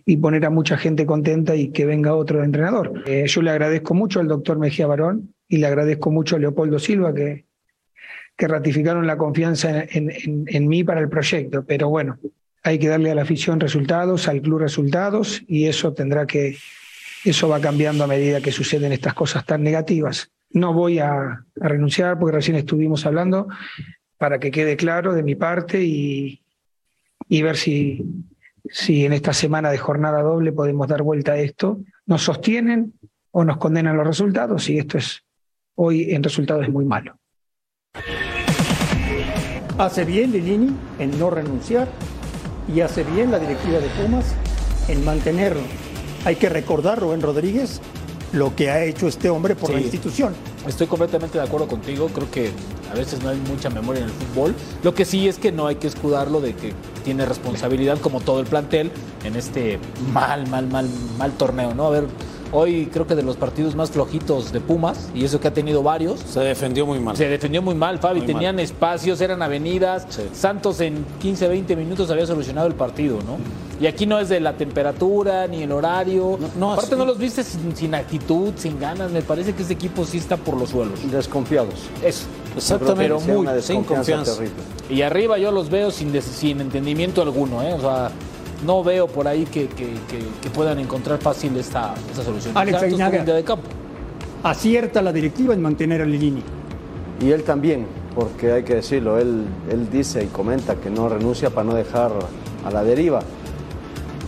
[0.05, 3.03] y poner a mucha gente contenta y que venga otro entrenador.
[3.07, 6.77] Eh, yo le agradezco mucho al doctor Mejía Barón y le agradezco mucho a Leopoldo
[6.79, 7.45] Silva que,
[8.37, 10.11] que ratificaron la confianza en-
[10.47, 11.63] en mí para el proyecto.
[11.65, 12.19] Pero bueno,
[12.65, 16.57] hay que darle a la afición resultados, al club resultados, y eso tendrá que,
[17.23, 20.31] eso va cambiando a medida que suceden estas cosas tan negativas.
[20.49, 23.47] No voy a, a renunciar porque recién estuvimos hablando
[24.17, 26.41] para que quede claro de mi parte y,
[27.29, 28.03] y ver si,
[28.71, 31.79] si en esta semana de jornada doble podemos dar vuelta a esto.
[32.07, 32.93] Nos sostienen
[33.29, 35.23] o nos condenan los resultados y esto es
[35.75, 37.15] hoy en resultado es muy malo.
[39.77, 41.87] Hace bien Lilini en no renunciar
[42.73, 44.25] y hace bien la directiva de Pumas
[44.87, 45.61] en mantenerlo.
[46.25, 47.81] Hay que recordar, Rubén Rodríguez,
[48.33, 50.33] lo que ha hecho este hombre por la institución.
[50.67, 52.09] Estoy completamente de acuerdo contigo.
[52.13, 52.51] Creo que
[52.91, 54.55] a veces no hay mucha memoria en el fútbol.
[54.83, 56.73] Lo que sí es que no hay que escudarlo de que
[57.03, 58.91] tiene responsabilidad, como todo el plantel,
[59.23, 59.79] en este
[60.11, 61.73] mal, mal, mal, mal torneo.
[61.75, 61.85] ¿no?
[61.85, 62.07] A ver,
[62.51, 65.83] Hoy creo que de los partidos más flojitos de Pumas, y eso que ha tenido
[65.83, 66.19] varios.
[66.21, 67.17] Se defendió muy mal.
[67.17, 68.19] Se defendió muy mal, Fabi.
[68.19, 70.07] Muy Tenían espacios, eran avenidas.
[70.33, 73.37] Santos en 15, 20 minutos había solucionado el partido, ¿no?
[73.81, 76.39] Y aquí no es de la temperatura ni el horario.
[76.57, 79.11] no, Aparte, así- no los viste sin, sin actitud, sin ganas.
[79.11, 80.99] Me parece que este equipo sí está por los suelos.
[81.11, 81.73] Desconfiados.
[82.01, 82.25] Eso.
[82.55, 83.03] Exactamente.
[83.03, 84.33] Pero muy sin desconfianza confianza.
[84.35, 84.55] terrible.
[84.89, 87.73] Y arriba yo los veo sin, sin entendimiento alguno, ¿eh?
[87.73, 88.11] O sea,
[88.65, 92.57] no veo por ahí que, que- que- que puedan encontrar fácil esta, esta solución.
[92.57, 93.23] Alex Aguinaga.
[93.23, 93.67] de campo.
[94.43, 96.43] Acierta la directiva en mantener a Lilini.
[97.21, 101.49] Y él también, porque hay que decirlo, él, él dice y comenta que no renuncia
[101.49, 102.11] para no dejar
[102.65, 103.21] a la deriva.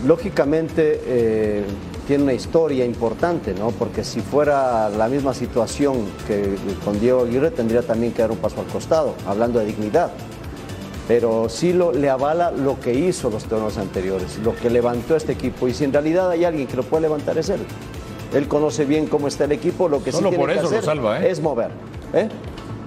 [0.06, 1.64] Lógicamente eh,
[2.06, 3.70] tiene una historia importante, ¿no?
[3.70, 5.96] Porque si fuera la misma situación
[6.26, 10.10] que con Diego Aguirre, tendría también que dar un paso al costado, hablando de dignidad.
[11.08, 15.32] Pero sí lo, le avala lo que hizo los torneos anteriores, lo que levantó este
[15.32, 15.66] equipo.
[15.66, 17.60] Y si en realidad hay alguien que lo puede levantar es él.
[18.34, 20.62] Él conoce bien cómo está el equipo, lo que Solo sí tiene por que eso
[20.64, 21.30] lo hacer salva, ¿eh?
[21.30, 21.70] es mover.
[22.12, 22.28] ¿eh?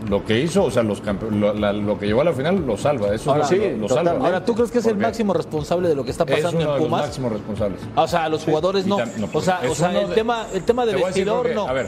[0.08, 2.78] Lo que hizo, o sea, los lo, la- lo que llevó a la final lo
[2.78, 3.14] salva.
[3.14, 4.12] Eso Ahora, es lo, que lo- lo salva.
[4.12, 6.62] Ahora, ¿tú crees que es el máximo responsable de lo que está Es pasando uno
[6.62, 7.02] en de los Pumas?
[7.08, 7.82] máximos responsables.
[7.96, 8.98] O sea, los jugadores no.
[8.98, 11.50] o pues, sea, o es sea uno el, de- tema, el tema de Te vestidor
[11.56, 11.68] no.
[11.68, 11.88] A ver,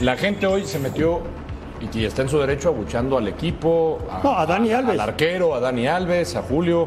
[0.00, 1.20] la gente hoy se metió
[1.92, 4.92] y, y está en su derecho abuchando al equipo, a, No, a Dani Alves.
[4.94, 6.86] al arquero, a Dani Alves, a Julio.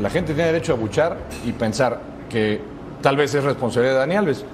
[0.00, 2.60] La gente tiene derecho a abuchar y pensar que
[3.02, 4.44] tal vez es responsabilidad de Dani Alves.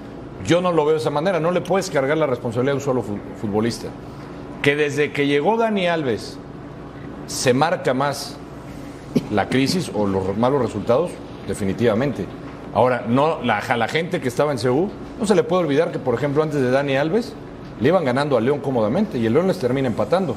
[0.46, 1.40] Yo no lo veo de esa manera.
[1.40, 3.88] No le puedes cargar la responsabilidad a un solo fu- futbolista.
[4.62, 6.38] Que desde que llegó Dani Alves
[7.26, 8.37] se marca más
[9.32, 11.11] la crisis o los malos resultados,
[11.48, 12.26] definitivamente.
[12.74, 15.90] Ahora, no, la, a la gente que estaba en CEU, no se le puede olvidar
[15.92, 17.35] que, por ejemplo, antes de Dani Alves,
[17.80, 20.34] le iban ganando a León cómodamente y el León les termina empatando.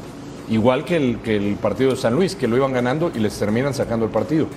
[0.49, 3.37] Igual que el, que el partido de San Luis, que lo iban ganando y les
[3.37, 4.47] terminan sacando el partido.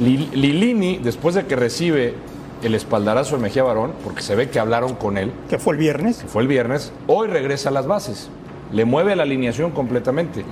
[0.00, 2.14] Li- Lilini, después de que recibe
[2.62, 5.78] el espaldarazo de Mejía Barón, porque se ve que hablaron con él, que fue el
[5.80, 8.30] viernes, que fue el viernes, hoy regresa a las bases.
[8.72, 10.44] Le mueve la alineación completamente.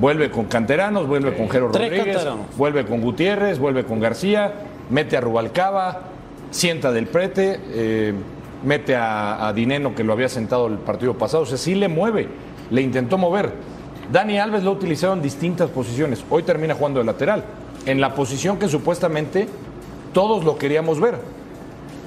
[0.00, 2.56] Vuelve con canteranos, vuelve con Jero Tres Rodríguez, canteranos.
[2.56, 4.52] vuelve con Gutiérrez, vuelve con García,
[4.90, 6.02] mete a Rubalcaba,
[6.50, 8.14] sienta del prete, eh,
[8.64, 11.44] mete a, a Dineno que lo había sentado el partido pasado.
[11.44, 12.28] O sea, sí le mueve,
[12.70, 13.52] le intentó mover.
[14.10, 16.24] Dani Alves lo ha utilizado en distintas posiciones.
[16.28, 17.44] Hoy termina jugando de lateral,
[17.86, 19.48] en la posición que supuestamente
[20.12, 21.18] todos lo queríamos ver.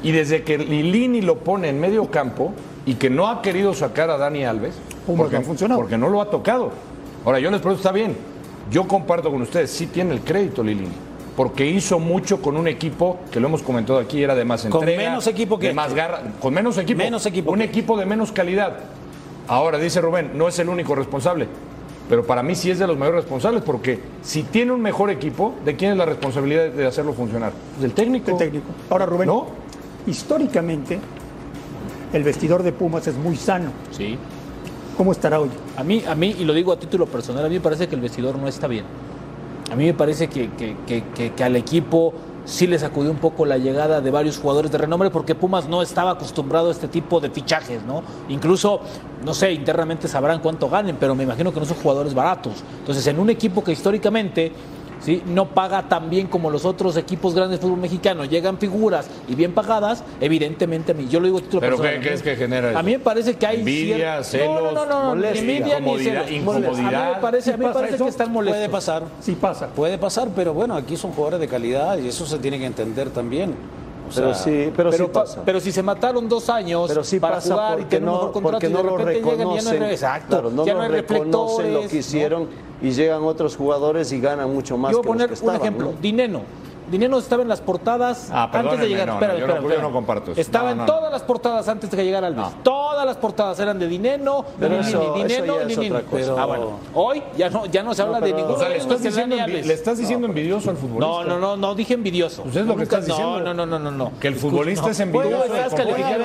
[0.04, 2.54] Y desde que Lilini lo pone en medio campo
[2.86, 4.76] y que no ha querido sacar a Dani Alves,
[5.08, 5.82] porque, no ha funcionado.
[5.82, 6.72] porque no lo ha tocado.
[7.26, 8.16] Ahora, yo les pregunto, está bien.
[8.70, 10.94] Yo comparto con ustedes, sí tiene el crédito Lilini.
[11.36, 14.84] Porque hizo mucho con un equipo que lo hemos comentado aquí, era de más Con
[14.84, 15.10] entrega.
[15.10, 17.00] menos equipo que de más garra, con menos equipo.
[17.00, 18.78] Menos equipo Un que equipo de menos calidad.
[19.48, 21.48] Ahora, dice Rubén, no es el único responsable.
[22.08, 25.56] Pero para mí sí es de los mayores responsables, porque si tiene un mejor equipo,
[25.66, 27.52] ¿de quién es la responsabilidad de hacerlo funcionar?
[27.82, 28.32] Del técnico.
[28.32, 28.68] el técnico.
[28.90, 29.48] Ahora, Rubén, ¿No?
[30.06, 31.00] históricamente,
[32.14, 33.72] el vestidor de Pumas es muy sano.
[33.92, 34.18] Sí.
[34.98, 35.50] ¿Cómo estará hoy?
[35.76, 37.96] A mí, a mí, y lo digo a título personal, a mí me parece que
[37.96, 38.86] el vestidor no está bien.
[39.72, 42.14] A mí me parece que, que- que- que- al equipo
[42.46, 45.82] sí le sacudió un poco la llegada de varios jugadores de renombre porque Pumas no
[45.82, 48.04] estaba acostumbrado a este tipo de fichajes, ¿no?
[48.30, 48.82] Incluso,
[49.26, 52.54] no sé, internamente sabrán cuánto ganen, pero me imagino que no son jugadores baratos.
[52.80, 54.52] Entonces, en un equipo que históricamente
[55.06, 55.22] ¿sí?
[55.28, 59.36] no paga tan bien como los otros equipos grandes de fútbol mexicano, llegan figuras y
[59.36, 62.02] bien pagadas, evidentemente a mí, yo lo digo a título ¿Pero personal.
[62.02, 62.80] qué- qué es que genera eso?
[62.80, 65.52] A mí me parece que hay Envidia, cier- celos, no, no, no, no, molestia, ni
[65.58, 66.32] envidia ni incomodidad- celos.
[66.32, 67.04] incomodidad.
[67.04, 68.58] A mí me parece, a mí me ¿Sí parece que están molestos.
[68.58, 69.04] Puede pasar.
[69.22, 69.68] Sí pasa.
[69.68, 73.10] Puede pasar, pero bueno, aquí son jugadores de calidad y eso se tiene que entender
[73.12, 73.52] también.
[73.52, 75.42] O Pero sea, sí, pero, sí pero, pa- pasa.
[75.44, 78.32] pero si se mataron dos años Pero sí para jugar y tener un no, mejor
[78.34, 80.64] contrato porque y no de lo repente llegan y ya no hay exacto, Claro, no
[80.66, 82.48] ya lo no hay reconocen lo reflectores, que ¿no?
[82.86, 85.98] Y llegan otros jugadores y ganan mucho más Yo voy a poner un ejemplo, ¿no?
[86.02, 86.42] Dineno.
[86.90, 89.08] Dineno estaba en las portadas Ah, antes de llegar.
[89.08, 90.40] no, no, espérame, yo no- espérame, yo no comparto eso.
[90.40, 91.10] Estaba No, en todas no.
[91.10, 92.46] las portadas antes de que llegara Alves.
[92.62, 95.80] Todas las portadas eran de Dineno, Pero ni, eso- ni eso Dineno, ya ni es
[95.80, 96.12] ni- otra cosa.
[96.16, 96.70] pero- Ah, bueno.
[96.94, 99.48] Hoy ya no, ya no se habla de ninguno O sea, le estás diciendo, Dani
[99.52, 99.66] envi- Alves.
[99.66, 101.08] le estás diciendo envidioso al futbolista.
[101.08, 102.44] No, no, no, no dije envidioso.
[102.44, 103.40] Pues es lo que estás diciendo.
[103.42, 104.12] No, no, no, no, no.
[104.20, 105.44] Que el futbolista es envidioso.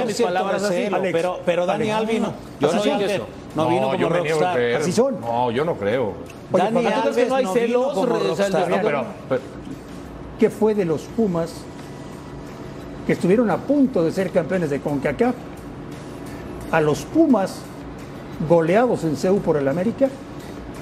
[0.06, 0.88] mis palabras así.
[1.10, 2.32] pero, pero Dani Alex, Alves no.
[2.60, 3.26] Yo no dije eso.
[3.54, 4.54] No, vino como yo me niego a rockstar.
[4.54, 4.76] creer.
[4.76, 5.20] Así son.
[5.20, 6.12] No, yo no creo.
[6.52, 7.96] Oye, Dani Fabián, ¿tú crees que no hay no celos?
[7.96, 9.40] O sea, No, pero, pero-
[10.38, 11.52] ¿Qué fue de los Pumas
[13.06, 15.34] que estuvieron a punto de ser campeones de CONCACAF?
[16.72, 17.56] A los Pumas
[18.48, 20.08] goleados en CEU por el América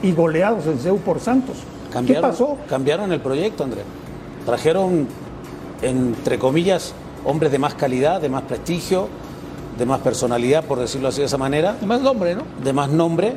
[0.03, 1.57] y goleados en CEU por Santos.
[1.93, 2.57] Cambiaron, ¿Qué pasó?
[2.69, 3.81] Cambiaron el proyecto, André.
[4.47, 5.09] Trajeron,
[5.83, 9.09] entre comillas, hombres de más calidad, de más prestigio,
[9.79, 12.43] de más personalidad, por decirlo así de esa manera, Más nombre, ¿no?
[12.63, 13.37] de más nombre,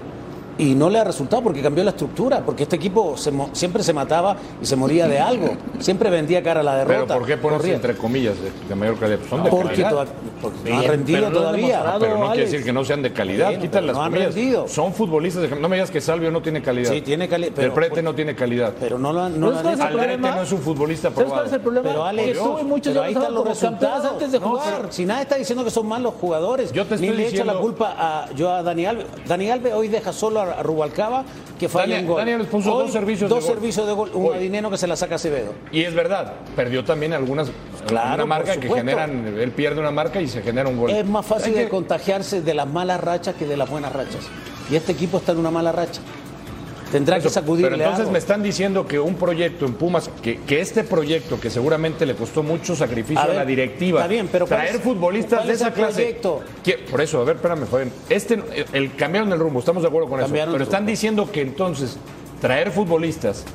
[0.58, 3.84] Y no le ha resultado porque cambió la estructura, porque este equipo se mo- siempre
[3.84, 5.54] se mataba y se moría de algo.
[5.80, 7.06] Siempre vendía cara a la derrota.
[7.08, 7.76] Pero ¿por qué ponerse corría.
[7.76, 9.18] entre comillas de, de mayor calidad?
[9.20, 10.08] Pues Son de Porque, calidad.
[10.42, 11.68] porque no han rendido pero no han todavía.
[11.68, 13.50] demostrado, Pero no quiere decir que no sean de calidad.
[13.50, 14.36] Bien, Quitan las no han comillas.
[14.36, 14.68] rendido.
[14.68, 15.50] Son futbolistas.
[15.50, 16.92] de- no me digas que Salvio no tiene calidad.
[16.92, 17.58] Sí, tiene calidad.
[17.60, 18.74] El Prete no tiene calidad.
[18.80, 21.04] Pero no lo han, no ¿Sabes lo han cuál es el no es un futbolista
[21.10, 21.46] ¿Sabes cuál probado.
[21.48, 21.88] es el problema?
[21.90, 24.40] Pero Alex, que tú y muchos pero ya ahí los están los resultados antes de
[24.40, 24.76] No, jugar.
[24.82, 27.46] pero si nadie está diciendo que son malos jugadores, Yo te ni estoy le echo
[27.46, 29.06] la culpa a yo a Dani Alves.
[29.28, 31.24] Dani Alves hoy deja solo a, Rubalcaba
[31.60, 32.18] que falla Dani- un gol.
[32.18, 33.56] Dani Alves puso Hoy, dos servicios dos de gol.
[33.56, 34.38] servicios de gol, un Hoy.
[34.38, 35.54] adinero que se la saca Acevedo.
[35.72, 37.50] Y es verdad, perdió también algunas.
[37.88, 39.28] Claro, una marca que generan.
[39.40, 40.90] Él pierde una marca y se genera un gol.
[40.92, 44.28] Es más fácil de que- contagiarse de las malas rachas que de las buenas rachas.
[44.70, 46.02] Y este equipo está en una mala racha.
[46.92, 48.12] Tendrá que sacudirle Pero entonces algo.
[48.12, 52.16] me están diciendo que un proyecto en Pumas, que, que este proyecto que seguramente le
[52.16, 55.62] costó mucho sacrificio A la directiva, está bien, pero ¿cuál traer es- futbolistas de es
[55.62, 55.94] esa clase.
[56.02, 56.42] proyecto?
[56.64, 57.92] que- por eso, a ver, espérame, Fabián.
[58.10, 58.40] Este,
[58.74, 60.30] el, cambiaron el rumbo, estamos de acuerdo con eso.
[60.32, 61.98] Pero están diciendo que entonces
[62.42, 63.46] traer futbolistas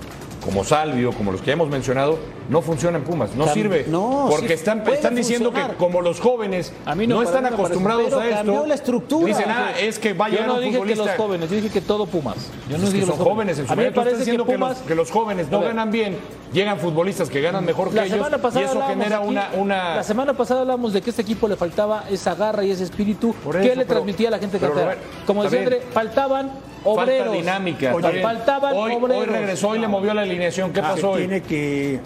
[0.46, 3.84] como Salvio, como los que hemos mencionado, no funciona en Pumas, no sirve.
[3.88, 5.72] no, porque sí están, están diciendo funcionar.
[5.72, 9.26] que como los jóvenes A mí no, están acostumbrados a esto, cambió la estructura.
[9.26, 11.04] dicen, ah, es que va a Yo no un dije que futbolista.
[11.04, 12.36] los jóvenes, yo dije que todo Pumas.
[12.70, 13.94] Yo no Es que dije son los jóvenes en su A mí me mayoría.
[13.94, 16.16] Tú estás parece que diciendo que, los, que los jóvenes no ganan bien,
[16.52, 18.18] llegan futbolistas que ganan mejor que La ellos
[18.54, 19.96] y eso genera aquí- una, una...
[19.96, 22.84] La semana pasada hablamos de que a este equipo le faltaba esa garra y ese
[22.84, 24.58] espíritu Por que eso, le pero- transmitía a la gente.
[24.58, 25.58] Robert, Como decía.
[25.58, 26.50] André, faltaban
[26.86, 27.26] obreros.
[27.26, 27.94] Falta dinámica.
[27.94, 29.26] Oye, faltaban hoy, obreros.
[29.26, 30.72] Hoy regresó y le movió la alineación.
[30.72, 31.18] ¿Qué Ah, pasó se hoy?
[31.22, 32.00] tiene que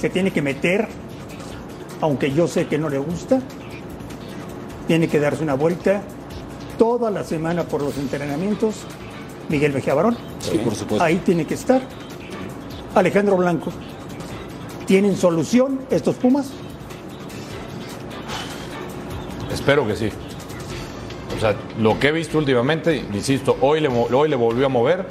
[0.00, 0.88] se tiene que meter
[2.00, 3.40] aunque yo sé que no le gusta
[4.88, 6.02] tiene que darse una vuelta
[6.76, 8.74] toda la semana por los entrenamientos
[9.48, 11.04] Miguel Bejabarón Sí, por supuesto.
[11.04, 11.80] ahí tiene que estar
[12.96, 13.70] Alejandro Blanco
[14.86, 16.50] ¿tienen solución estos Pumas?
[19.52, 20.08] Espero que sí.
[21.42, 25.06] O sea, lo que he visto últimamente, insisto, hoy le, hoy le volvió a mover.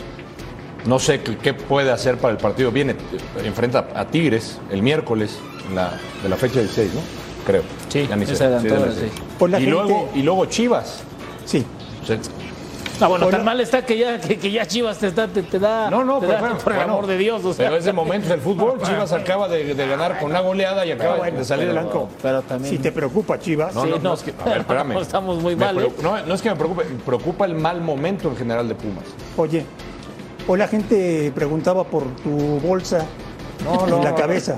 [0.85, 2.71] No sé qué, qué puede hacer para el partido.
[2.71, 2.95] Viene,
[3.43, 7.01] enfrenta a Tigres el miércoles en la- de la fecha 16, ¿no?
[7.45, 7.63] Creo.
[7.89, 8.35] Sí, Ya ni sé.
[8.35, 8.69] ya ni
[9.51, 11.03] la y, gente- luego, y luego Chivas.
[11.43, 11.65] sí
[12.01, 12.17] O sea,
[13.01, 15.57] Ah, bueno, tan mal está que ya, que, que ya Chivas te, está- te, te
[15.59, 15.89] da.
[15.89, 17.43] no, no, te pero da, bueno, por el bueno, amor de Dios.
[17.43, 17.65] O sea.
[17.67, 18.79] Pero es de momentos del fútbol.
[18.83, 22.09] Chivas acaba de, de ganar con una goleada y acaba bueno, de salir pero- blanco.
[22.21, 22.73] Pero también.
[22.75, 24.97] si te preocupa Chivas No, Sí, no, no, no, es que, a ver, espérame.
[25.01, 25.91] estamos muy mal, ¿eh?
[26.01, 29.03] no, no es que me preocupe, me preocupa el mal momento en general de Pumas.
[29.37, 29.65] oye
[30.47, 33.05] hoy la gente preguntaba por tu bolsa
[33.63, 34.15] No, en no, la no.
[34.15, 34.57] cabeza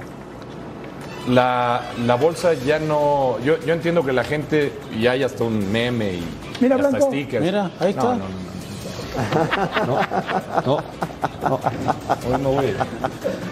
[1.27, 3.37] La, la bolsa ya no.
[3.45, 6.23] Yo, yo entiendo que la gente ya hay hasta un meme y,
[6.59, 7.09] Mira, Blanco.
[7.11, 8.03] Mira, ahí está.
[8.03, 8.25] No, no,
[9.85, 9.93] no.
[10.65, 10.79] No,
[11.49, 11.59] no, no.
[12.35, 12.65] Hoy no voy.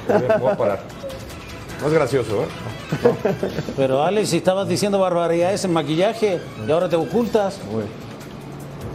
[0.07, 0.79] Voy a- voy a parar.
[1.81, 2.47] No es gracioso, ¿eh?
[3.75, 7.59] Pero Alex, si estabas diciendo barbaridades en maquillaje y ahora te ocultas.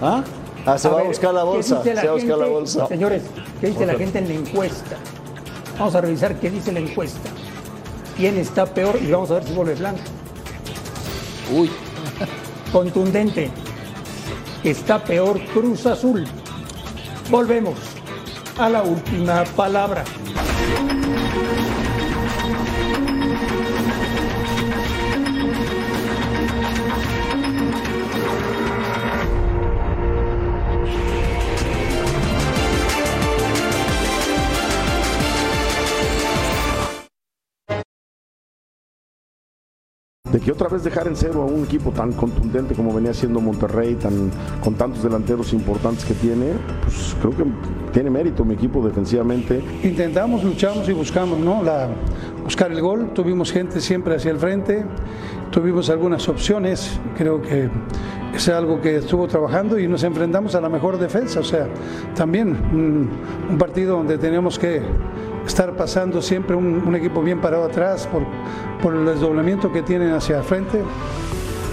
[0.00, 0.22] ¿Ah?
[0.64, 1.82] Ah, se va a buscar la ¿qué bolsa.
[1.84, 2.86] la Se va a buscar la bolsa.
[2.88, 3.22] Señores,
[3.60, 4.96] ¿qué dice la gente en la encuesta?
[5.78, 7.30] Vamos a revisar qué dice la encuesta.
[8.16, 8.98] ¿Quién está peor?
[9.02, 10.00] Y vamos a ver si vuelve blanco.
[11.52, 11.70] Uy.
[12.72, 13.50] Contundente.
[14.66, 16.24] Está peor Cruz Azul.
[17.30, 17.78] Volvemos
[18.58, 20.02] a la última palabra.
[40.36, 43.40] De que otra vez dejar en cero a un equipo tan contundente como venía siendo
[43.40, 44.30] Monterrey, tan
[44.62, 47.44] con tantos delanteros importantes que tiene, pues creo que
[47.90, 49.62] tiene mérito mi equipo defensivamente.
[49.82, 51.62] Intentamos, luchamos y buscamos, ¿no?
[52.44, 53.12] Buscar el gol.
[53.14, 54.84] Tuvimos gente siempre hacia el frente,
[55.50, 57.00] tuvimos algunas opciones.
[57.16, 57.70] Creo que
[58.34, 61.40] es algo que estuvo trabajando y nos enfrentamos a la mejor defensa.
[61.40, 61.66] O sea,
[62.14, 63.08] también un,
[63.52, 64.82] un partido donde teníamos que
[65.46, 68.22] estar pasando siempre un, un equipo bien parado atrás por,
[68.82, 70.82] por el desdoblamiento que tienen hacia el frente.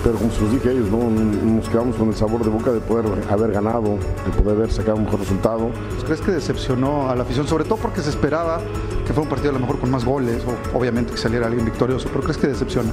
[0.04, 1.10] Pero como se los dije a ellos, ¿no?
[1.10, 4.98] nos quedamos con el sabor de boca de poder haber ganado, de poder haber sacado
[4.98, 5.70] un mejor resultado.
[6.06, 7.48] ¿Crees que decepcionó a la afición?
[7.48, 8.60] Sobre todo porque se esperaba
[9.06, 11.64] que fuera un partido a lo mejor con más goles, o obviamente que saliera alguien
[11.64, 12.90] victorioso, pero ¿crees que decepciona?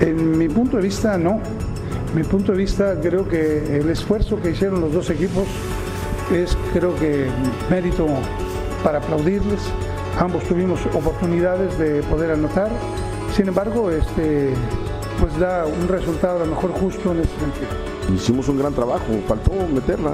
[0.00, 1.40] En mi punto de vista, no.
[2.12, 5.44] Mi punto de vista, creo que el esfuerzo que hicieron los dos equipos
[6.32, 7.28] es, creo que,
[7.70, 8.06] mérito
[8.82, 9.60] para aplaudirles.
[10.18, 12.70] Ambos tuvimos oportunidades de poder anotar.
[13.34, 14.52] Sin embargo, este,
[15.20, 18.14] pues da un resultado a lo mejor justo en ese sentido.
[18.14, 20.12] Hicimos un gran trabajo, faltó meterla.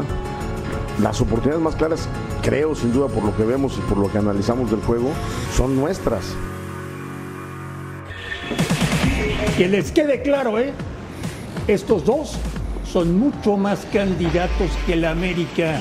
[1.02, 2.08] Las oportunidades más claras,
[2.42, 5.10] creo sin duda por lo que vemos y por lo que analizamos del juego,
[5.56, 6.24] son nuestras.
[9.56, 10.72] Que les quede claro, ¿eh?
[11.66, 12.38] Estos dos
[12.84, 15.80] son mucho más candidatos que el América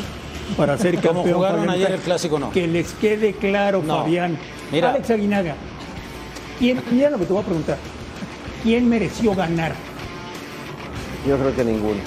[0.55, 1.35] para ser Como campeón.
[1.35, 1.75] jugaron Fabián.
[1.75, 2.51] ayer el clásico, no.
[2.51, 4.03] Que les quede claro, No.
[4.03, 4.37] Fabián.
[4.71, 4.91] Mira.
[4.91, 5.55] Alex Aguinaga,
[6.59, 7.77] ¿quién, mira lo que te voy a preguntar.
[8.63, 9.73] ¿Quién mereció ganar?
[11.27, 11.99] Yo creo que ninguno.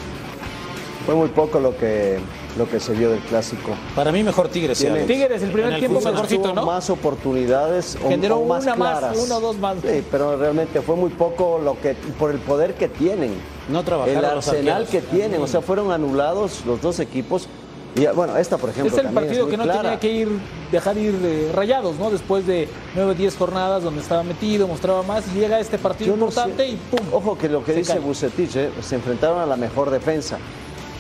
[1.06, 2.18] Fue muy poco lo que,
[2.58, 3.70] lo que se vio del clásico.
[3.94, 4.78] Para mí mejor Tigres.
[4.78, 5.04] Tiene-.
[5.04, 6.66] Tigres, el primer En tiempo mejorcito, ¿no?
[6.66, 9.16] más oportunidades o, Generó o más una más, claras.
[9.18, 9.76] una o dos más.
[9.82, 13.32] Sí, pero realmente fue muy poco lo que por el poder que tienen.
[13.70, 17.48] No trabajaron El arsenal que tienen, o sea, fueron anulados los dos equipos.
[17.96, 19.82] Y bueno, esta por ejemplo Es el partido que no clara.
[19.82, 20.28] tenía que ir,
[20.70, 22.10] dejar ir eh, rayados, ¿no?
[22.10, 26.16] Después de 9 10 jornadas donde estaba metido, mostraba más, y llega este partido Yo
[26.16, 26.68] no importante sé.
[26.72, 27.00] y ¡pum!
[27.12, 28.00] Ojo que lo que Se dice cae.
[28.00, 30.38] Bucetich, eh, se enfrentaron a la mejor defensa.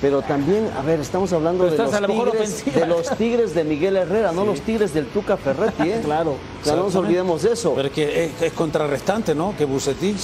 [0.00, 4.32] Pero también, a ver, estamos hablando de los, tigres, de los tigres de Miguel Herrera,
[4.32, 5.90] no los tigres del Tuca Ferretti.
[5.90, 6.00] ¿eh?
[6.04, 6.36] Claro.
[6.62, 7.74] O sea, no nos olvidemos de eso.
[7.76, 9.54] Pero es que es, es contrarrestante, ¿no?
[9.58, 10.16] Que Bucetich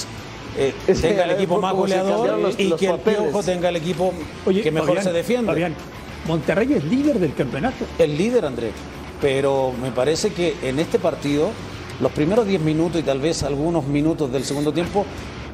[0.57, 3.21] eh, Es que, tenga el equipo más goleador los- y los que el papeles.
[3.21, 4.11] Piojo tenga el equipo
[4.47, 5.45] Oye, que mejor Fabián, se defiende.
[5.51, 5.75] Fabián,
[6.25, 7.85] Monterrey es líder del campeonato.
[7.97, 8.71] El líder, André.
[9.21, 11.49] Pero me parece que en este partido,
[11.99, 15.05] los primeros 10 minutos y tal vez algunos minutos del segundo tiempo,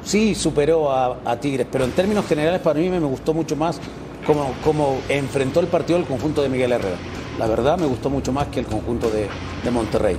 [0.04, 1.66] sí superó a, Tigres.
[1.70, 3.80] Pero en términos generales, para mí me, gustó mucho más
[4.26, 6.96] cómo, cómo enfrentó el partido el conjunto de Miguel Herrera.
[7.38, 9.28] La verdad, me gustó mucho más que el conjunto de,
[9.64, 10.16] de Monterrey.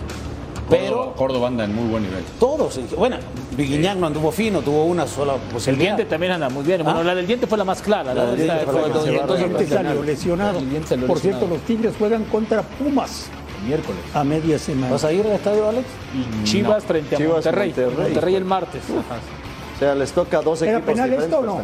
[0.69, 2.23] Pero Córdoba anda en muy buen nivel.
[2.39, 3.17] Todos, bueno,
[3.55, 5.35] Viguiñán no anduvo fino, tuvo una sola
[5.65, 6.83] El diente también anda muy bien.
[6.83, 7.03] Bueno, ¿Ah?
[7.03, 8.13] la del diente fue la más clara.
[8.13, 8.31] La ¿no?
[8.31, 10.59] del diente fue la El salió lesionado.
[11.07, 13.27] Por cierto, los Tigres juegan contra Pumas
[13.65, 13.99] miércoles.
[14.13, 14.91] a media semana.
[14.91, 15.85] ¿Vas a ir al estadio, Alex?
[16.13, 17.69] Y Chivas frente a Chivas, Monterrey.
[17.69, 18.03] Monterrey.
[18.05, 18.35] Monterrey.
[18.35, 18.81] el martes.
[18.89, 19.19] Ajá.
[19.75, 21.59] O sea, les toca dos ¿Era equipos penal esto o no?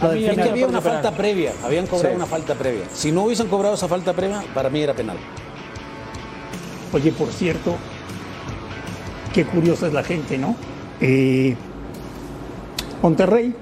[0.00, 0.48] A mí final.
[0.50, 1.16] había una falta penal.
[1.16, 2.16] previa, habían cobrado Sí.
[2.16, 2.84] una falta previa.
[2.92, 5.16] Si no hubiesen cobrado esa falta previa, para mí era penal.
[6.92, 7.74] Oye, por cierto,
[9.32, 10.56] qué curiosa es la gente, ¿no?
[11.00, 11.56] Eh,
[13.02, 13.54] Monterrey,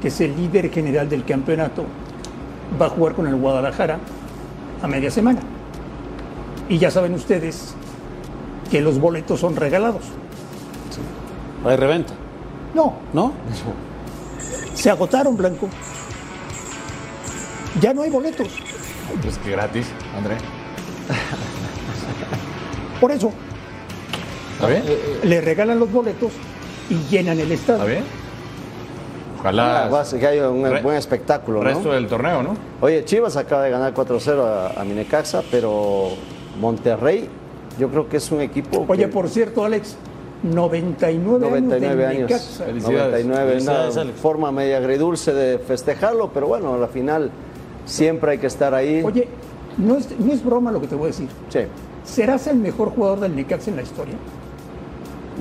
[0.00, 1.84] que es el líder general del campeonato,
[2.80, 3.98] va a jugar con el Guadalajara
[4.82, 5.40] a media semana.
[6.68, 7.74] Y ya saben ustedes
[8.70, 10.02] que los boletos son regalados.
[11.64, 12.12] Hay reventa,
[12.74, 13.32] No, ¿no?
[14.74, 15.68] se agotaron, Blanco.
[17.80, 18.48] Ya no hay boletos.
[19.22, 20.36] Pues que gratis, André.
[23.00, 23.32] Por eso,
[24.68, 25.28] ¿Está bien?
[25.30, 26.32] le regalan los boletos
[26.90, 27.74] y llenan el estadio.
[27.82, 28.04] ¿Está bien?
[28.04, 29.88] Ah, Ojalá.
[29.92, 31.64] va a ser que haya un Re- buen espectáculo, ¿no?
[31.64, 32.56] resto del torneo, ¿no?
[32.80, 36.08] Oye, Chivas acaba de ganar 4-0 a, a Minecaxa, pero
[36.60, 37.28] Monterrey,
[37.78, 38.86] yo creo que es un equipo.
[38.88, 39.96] Oye, que- por cierto, Alex,
[40.42, 42.06] 99, 99 años.
[42.06, 42.08] años.
[42.08, 42.64] del Necaxa.
[42.64, 43.24] Felicidades.
[43.26, 44.20] 99, Felicidades, una Alex.
[44.20, 47.30] forma media agridulce de festejarlo, pero bueno, al final
[47.84, 49.02] siempre hay que estar ahí.
[49.04, 49.28] Oye,
[49.76, 51.28] no es, no es broma lo que te voy a decir.
[51.50, 51.60] Sí,
[52.04, 54.14] ¿Serás el mejor jugador del Necaxa en la historia?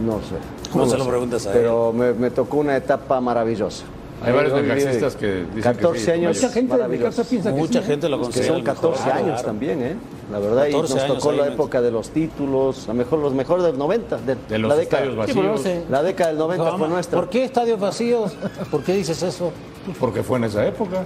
[0.05, 0.35] No sé.
[0.71, 1.57] ¿Cómo no se lo lo preguntas a él?
[1.59, 3.83] Pero me, me tocó una etapa maravillosa.
[4.25, 6.35] Hay varios necaxistas que dicen que 14 sí, años.
[6.37, 7.11] Mucha gente del maravillosos.
[7.17, 8.75] Necaxa piensa que Mucha sí, gente lo Que considera son el mejor.
[8.75, 9.45] 14 Claro, años claro.
[9.47, 9.95] también, ¿eh?
[10.31, 13.65] La verdad, y 14 nos tocó la época de los títulos, a mejor, los mejores
[13.65, 15.03] del 90, de, De los la década.
[15.03, 15.65] estadios Sí, pero vacíos.
[15.65, 15.83] no sé.
[15.89, 17.19] La década del 90 fue nuestra.
[17.19, 18.31] ¿Por qué estadios vacíos?
[18.71, 19.51] ¿Por qué dices eso?
[19.85, 21.03] Pues porque fue en esa época.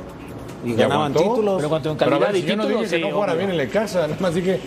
[0.64, 1.20] Y ganaban aguantó.
[1.22, 1.56] títulos.
[1.58, 3.34] Pero cuanto en Pero calidad y si yo no títulos, dije que sí, no jugara
[3.34, 4.60] bien en la casa, nada más dije,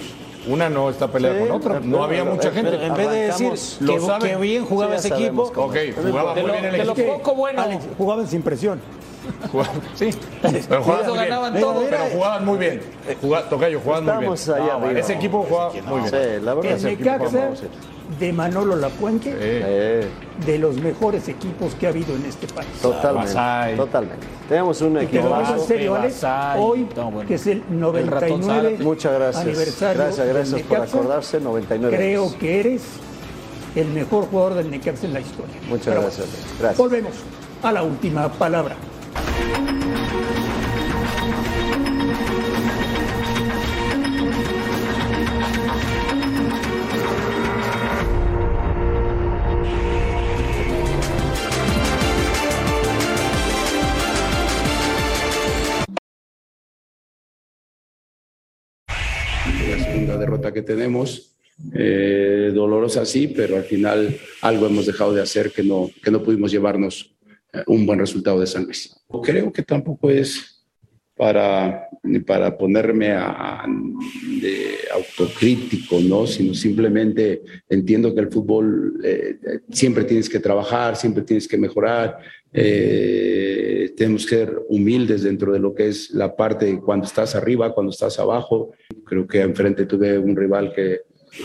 [0.48, 1.74] una no está peleada Sí, con otra.
[1.74, 2.70] No pero- había mucha gente.
[2.72, 3.52] Pero en vez de decir.
[3.80, 4.30] Lo que, saben.
[4.30, 6.92] que bien jugaba Sí, ese equipo, Ok, jugaba De muy lo, bien el de lo
[6.92, 7.12] equipo.
[7.18, 7.62] poco bueno.
[7.62, 8.80] Alex, jugaban sin presión.
[9.52, 10.10] Jugaba- Sí,
[10.68, 11.28] pero jugaban muy bien.
[11.28, 11.82] ganaban Pero todo.
[12.12, 12.80] jugaban muy bien.
[13.20, 14.32] Juga- Tocayo, jugaban muy bien.
[14.32, 15.00] Estamos allá No, arriba.
[15.00, 16.10] Ese equipo jugaba muy bien.
[16.10, 17.48] Sí, la verdad El equipo Necaxa.
[18.18, 20.06] De Manolo Lapuente, Eh,
[20.44, 22.68] de los mejores equipos que ha habido en este país.
[22.82, 23.76] totalmente, Basay.
[23.76, 24.26] totalmente.
[24.48, 27.28] Tenemos un equipo lo digo en serio, Basay, Alex, Basay, hoy, no, bueno.
[27.28, 28.82] que es el El ratón 99 Zárate.
[28.84, 29.44] Muchas gracias.
[29.46, 31.40] aniversario Gracias, gracias por Necaxa, acordarse.
[31.40, 32.34] 99 Creo años.
[32.36, 32.82] que eres
[33.76, 35.54] el mejor jugador del Necaxa en la historia.
[35.68, 36.26] Muchas Pero gracias.
[36.58, 36.78] Gracias.
[36.78, 37.12] Volvemos
[37.62, 38.74] a la última palabra.
[60.52, 61.26] Que tenemos.
[61.74, 66.22] Eh, dolorosa sí, pero al final algo hemos dejado de hacer que no, que no
[66.22, 67.14] pudimos llevarnos
[67.52, 68.96] eh, un buen resultado de San Luis.
[69.22, 70.59] Creo que tampoco es
[71.20, 71.86] para,
[72.26, 73.62] para ponerme a,
[74.40, 76.26] de autocrítico, ¿no?
[76.26, 79.36] sino simplemente entiendo que el fútbol eh,
[79.70, 82.16] siempre tienes que trabajar, siempre tienes que mejorar,
[82.54, 87.34] eh, tenemos que ser humildes dentro de lo que es la parte de cuando estás
[87.34, 88.72] arriba, cuando estás abajo.
[89.04, 91.00] Creo que enfrente tuve un rival que,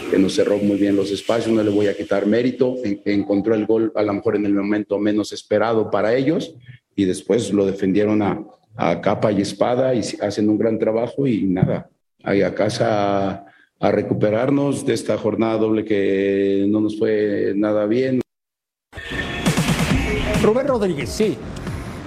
[0.09, 3.53] que nos cerró muy bien los espacios, no le voy a quitar mérito, en- encontró
[3.55, 6.55] el gol a lo mejor en el momento menos esperado para ellos
[6.95, 8.41] y después lo defendieron a,
[8.76, 11.89] a capa y espada y hacen un gran trabajo y nada,
[12.23, 13.45] ahí a casa a,
[13.80, 18.21] a recuperarnos de esta jornada doble que no nos fue nada bien.
[20.41, 21.38] Rubén Rodríguez, sí.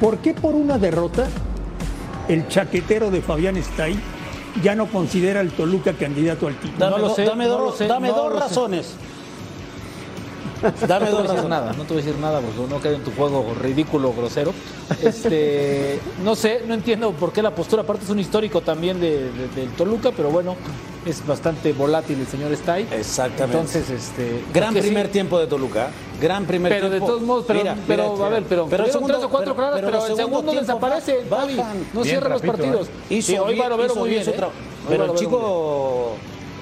[0.00, 1.26] ¿Por qué por una derrota
[2.28, 3.96] el chaquetero de Fabián Stay
[4.62, 6.78] ya no considera al Toluca candidato al título?
[6.78, 8.40] Dame, No lo do- sé, dame no dos- lo sé, dame no dos lo sé.
[8.44, 8.94] razones.
[10.86, 11.48] Dame dos razones.
[11.48, 14.52] nada, no te voy a decir nada porque no queda en tu juego ridículo, grosero.
[15.02, 19.30] Este, no sé, no entiendo por qué la postura, aparte es un histórico también de,
[19.32, 20.56] de- del Toluca, pero bueno,
[21.06, 22.86] es bastante volátil el señor Stay.
[22.90, 23.56] Exactamente.
[23.58, 24.42] Entonces, este.
[24.52, 25.90] Gran sí, primer tiempo de Toluca.
[26.20, 27.06] Gran primer Pero tiempo.
[27.06, 29.54] de todos modos, pero, Mira, pero mira, a ver, pero, pero segundo- tres o cuatro
[29.54, 31.56] pero- claras, pero, pero el segundo desaparece, bajan.
[31.94, 32.88] No Bien cierra los rapidito, partidos.
[32.88, 33.14] ¿eh?
[33.14, 34.34] Hizo Sí, hoy bien- va a ver hizo muy bien ¿eh?
[34.88, 36.12] Pero el chico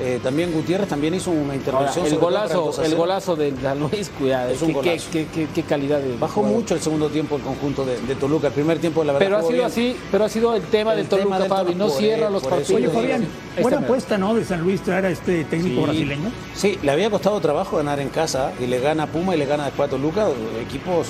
[0.01, 2.07] eh, también Gutiérrez también hizo una Ahora, intervención.
[2.07, 4.51] el golazo, el golazo de San Luis, cuidado.
[4.51, 5.07] Es un qué, golazo.
[5.13, 6.59] qué- qué- qué calidad de Bajó jugador.
[6.61, 8.49] mucho el segundo tiempo el conjunto de, de Toluca.
[8.49, 9.27] El primer tiempo, la verdad.
[9.27, 9.65] Pero ha sido bien.
[9.67, 11.73] así, pero ha sido el tema El del tema Toluca, Fabi.
[11.73, 12.81] Toluca, No cierra eso, los partidos.
[12.83, 13.27] Oye, Fabián,
[13.63, 14.35] buena apuesta, ¿no?
[14.35, 15.87] De San Luis traer a este técnico Sí.
[15.87, 16.31] brasileño.
[16.55, 19.47] Sí, le había costado trabajo ganar en casa y le gana a Puma y le
[19.47, 20.29] gana después a Toluca,
[20.61, 21.09] equipos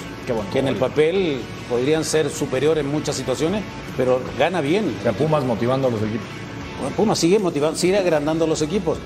[0.52, 3.62] que en el papel podrían ser superiores en muchas situaciones,
[3.96, 4.94] pero gana bien.
[5.00, 6.26] O sea, Pumas motivando a los equipos.
[6.80, 8.98] Bueno, Puma sigue motivando, sigue agrandando los equipos.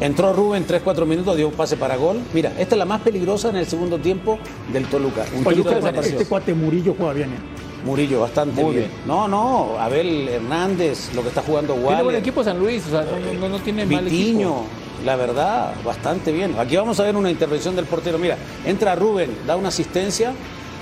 [0.00, 2.20] Entró Rubén 3-4 minutos, dio un pase para gol.
[2.32, 4.38] Mira, esta es la más peligrosa en el segundo tiempo
[4.72, 5.24] del Toluca.
[5.36, 7.30] Un Oye, tiro este, este cuate Murillo juega bien.
[7.30, 7.84] ¿eh?
[7.84, 8.88] Murillo, bastante Muy bien.
[8.88, 9.00] bien.
[9.06, 12.20] No, no, Abel Hernández, lo que está jugando Tiene buen Waller.
[12.20, 14.64] equipo San Luis, o sea, no, no- no tiene mal equipo.
[15.04, 16.54] la verdad, bastante bien.
[16.58, 18.18] Aquí vamos a ver una intervención del portero.
[18.18, 20.32] Mira, entra Rubén, da una asistencia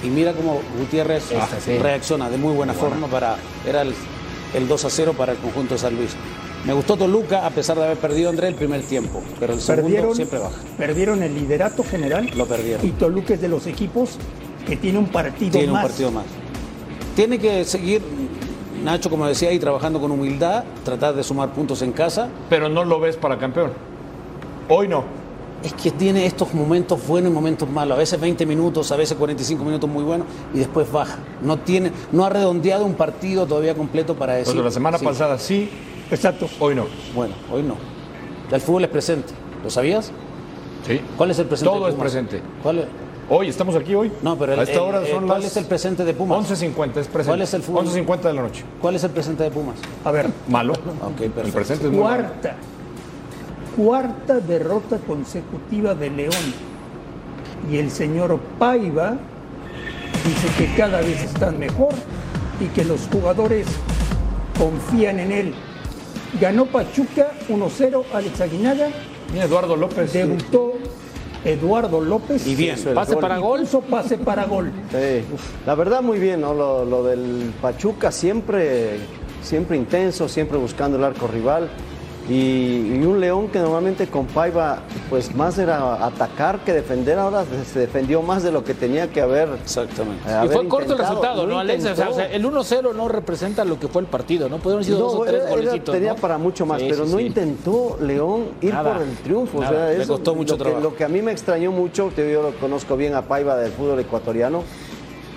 [0.05, 1.79] y mira cómo Gutiérrez Esta, sí.
[1.79, 3.37] reacciona de muy buena forma para.
[3.67, 3.95] Era el,
[4.55, 6.17] el 2 a 0 para el conjunto de San Luis.
[6.65, 9.87] Me gustó Toluca, a pesar de haber perdido André el primer tiempo, pero el segundo
[9.89, 10.57] Perdieron, siempre baja.
[10.77, 12.29] perdieron el liderato general.
[12.37, 12.87] Lo perdieron.
[12.87, 14.19] Y Toluca es de los equipos
[14.67, 15.83] que tiene un partido Tiene más.
[15.85, 16.25] un partido más.
[17.15, 18.03] Tiene que seguir,
[18.85, 22.29] Nacho, como decía ahí, trabajando con humildad, tratar de sumar puntos en casa.
[22.51, 23.73] Pero no lo ves para campeón.
[24.69, 25.05] Hoy no.
[25.65, 27.97] Es que tiene estos momentos buenos y momentos malos.
[27.97, 31.19] A veces 20 minutos, a veces 45 minutos muy buenos y después baja.
[31.43, 34.55] No tiene, no ha redondeado un partido todavía completo para decir.
[34.55, 35.05] Pues la semana sí.
[35.05, 35.69] pasada sí,
[36.13, 36.49] Exacto.
[36.61, 36.87] hoy no.
[37.15, 37.75] Bueno, hoy no.
[38.53, 39.33] El fútbol es presente.
[39.65, 40.13] ¿Lo sabías?
[40.87, 41.01] Sí.
[41.17, 41.71] ¿Cuál es el presente?
[41.75, 42.13] Todo de es Pumas?
[42.13, 42.41] presente.
[42.63, 42.87] ¿Cuál es?
[43.31, 44.11] Hoy, estamos aquí hoy.
[44.23, 46.15] No, pero el- a esta el- hora el- son ¿cuál las es el presente de
[46.15, 46.39] Pumas?
[46.39, 47.27] 11.50 es presente.
[47.27, 47.85] ¿Cuál es el fútbol?
[47.87, 48.65] 11.50 de la noche.
[48.81, 49.75] ¿Cuál es el presente de Pumas?
[50.05, 50.73] A ver, Malo.
[50.75, 51.53] Ok, El perfecto.
[51.53, 52.25] presente es muy malo.
[53.79, 54.41] Cuarta.
[54.41, 56.69] Derrota consecutiva de León.
[57.71, 59.17] Y el señor Paiva
[60.25, 61.95] dice que cada vez están mejor
[62.61, 63.67] y que los jugadores
[64.59, 65.55] confían en él.
[66.41, 68.89] Ganó Pachuca 1-0 Alex Aguinaga.
[69.33, 70.13] Mira, Eduardo López.
[70.13, 70.75] Debutó
[71.45, 72.47] Eduardo López.
[72.47, 73.67] Y bien, pase para gol.
[73.89, 74.73] Pase para gol.
[74.91, 75.25] Sí,
[75.67, 76.53] la verdad muy bien, ¿no?
[76.55, 78.99] Lo, lo del Pachuca siempre,
[79.43, 81.69] siempre intenso, siempre buscando el arco rival.
[82.29, 87.45] Y, y un León que normalmente con Paiva, pues más era atacar que defender, ahora
[87.73, 89.49] se defendió más de lo que tenía que haber.
[89.63, 90.23] Exactamente.
[90.29, 91.87] eh, Y fue corto el resultado, ¿no, Alex?
[91.87, 94.57] O sea, o el 1-0 no representa lo que fue el partido, ¿no?
[94.57, 95.95] Haber sido dos No, o tres era- era- golecitos.
[95.95, 96.21] tenía ¿no?
[96.21, 97.25] para mucho más, Sí, pero sí, no sí.
[97.25, 99.59] intentó León ir Nada, por el triunfo.
[99.59, 100.85] o nada, sea, le costó mucho lo que, trabajo.
[100.91, 103.73] lo que a mí me extrañó mucho, que yo lo conozco bien a Paiva del
[103.73, 104.65] fútbol ecuatoriano,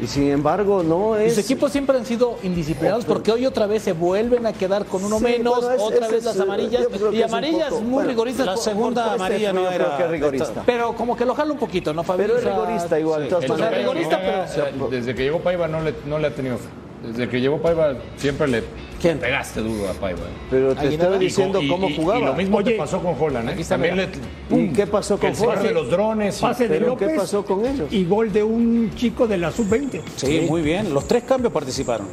[0.01, 1.37] y sin embargo no es...
[1.37, 4.53] Los equipos siempre han sido indisciplinados Oh, pero- porque hoy otra vez se vuelven a
[4.53, 7.69] quedar con uno Sí, menos, bueno, es- otra vez es, las eh, amarillas y amarillas
[7.69, 8.45] poco- muy bueno, rigoristas.
[8.47, 9.97] La segunda por- amarilla no era.
[9.97, 10.63] que es rigorista.
[10.65, 12.23] Pero como que lo jala un poquito, ¿no, Fabi?
[12.23, 13.77] Pero es rigorista igual, sea, maneras.
[13.77, 14.87] rigorista, pero...
[14.89, 16.65] Desde que llegó Paiva no le, no le ha tenido fe.
[17.03, 18.63] Desde que llegó Paiva siempre le
[19.01, 19.17] ¿Quién?
[19.17, 20.19] pegaste duro a Paiva.
[20.51, 22.19] Pero te estaba diciendo Y- cómo y- jugaba.
[22.19, 23.49] Y lo mismo Oye, te pasó con Holland.
[23.59, 23.65] ¿eh?
[23.67, 24.07] También le,
[24.51, 25.69] ¿Y qué pasó con Jorge?
[25.69, 26.37] de los drones.
[26.39, 27.07] Pase de ¿Pero López.
[27.09, 27.91] qué pasó con ellos?
[27.91, 30.01] Y gol de un chico de la sub-20.
[30.15, 30.93] Sí, muy bien.
[30.93, 32.07] Los tres cambios participaron.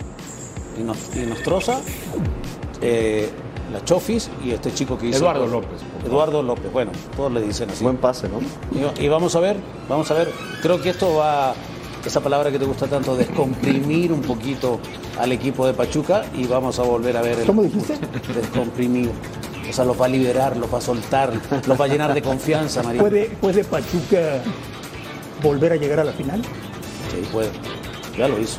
[0.78, 1.80] Y, nos, y Nostroza,
[2.80, 3.28] eh,
[3.72, 5.18] la Chofis y este chico que hizo.
[5.18, 5.80] Eduardo López.
[6.07, 6.72] Eduardo López.
[6.72, 7.84] Bueno, todos le dicen así.
[7.84, 8.41] Buen pase, ¿no?
[8.99, 9.57] Y, y vamos a ver,
[9.89, 10.30] vamos a ver.
[10.62, 11.53] Creo que esto va,
[12.05, 14.80] esa palabra que te gusta tanto, descomprimir un poquito
[15.18, 17.40] al equipo de Pachuca y vamos a volver a ver.
[17.40, 17.99] El, ¿Cómo dijiste?
[18.34, 19.11] Descomprimir.
[19.68, 21.32] O sea, los va a liberar, los va a soltar,
[21.66, 23.01] los va a llenar de confianza, María.
[23.03, 24.42] ¿Puede, ¿Puede Pachuca
[25.42, 26.40] volver a llegar a la final?
[26.42, 27.51] Sí, puede.
[28.16, 28.59] Ya lo hizo.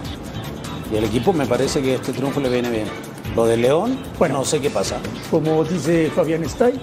[0.93, 2.87] Y el equipo me parece que este triunfo le viene bien.
[3.35, 4.35] Lo de León, Bueno.
[4.39, 4.97] no sé qué pasa.
[5.31, 6.79] Como dice Fabián Stay,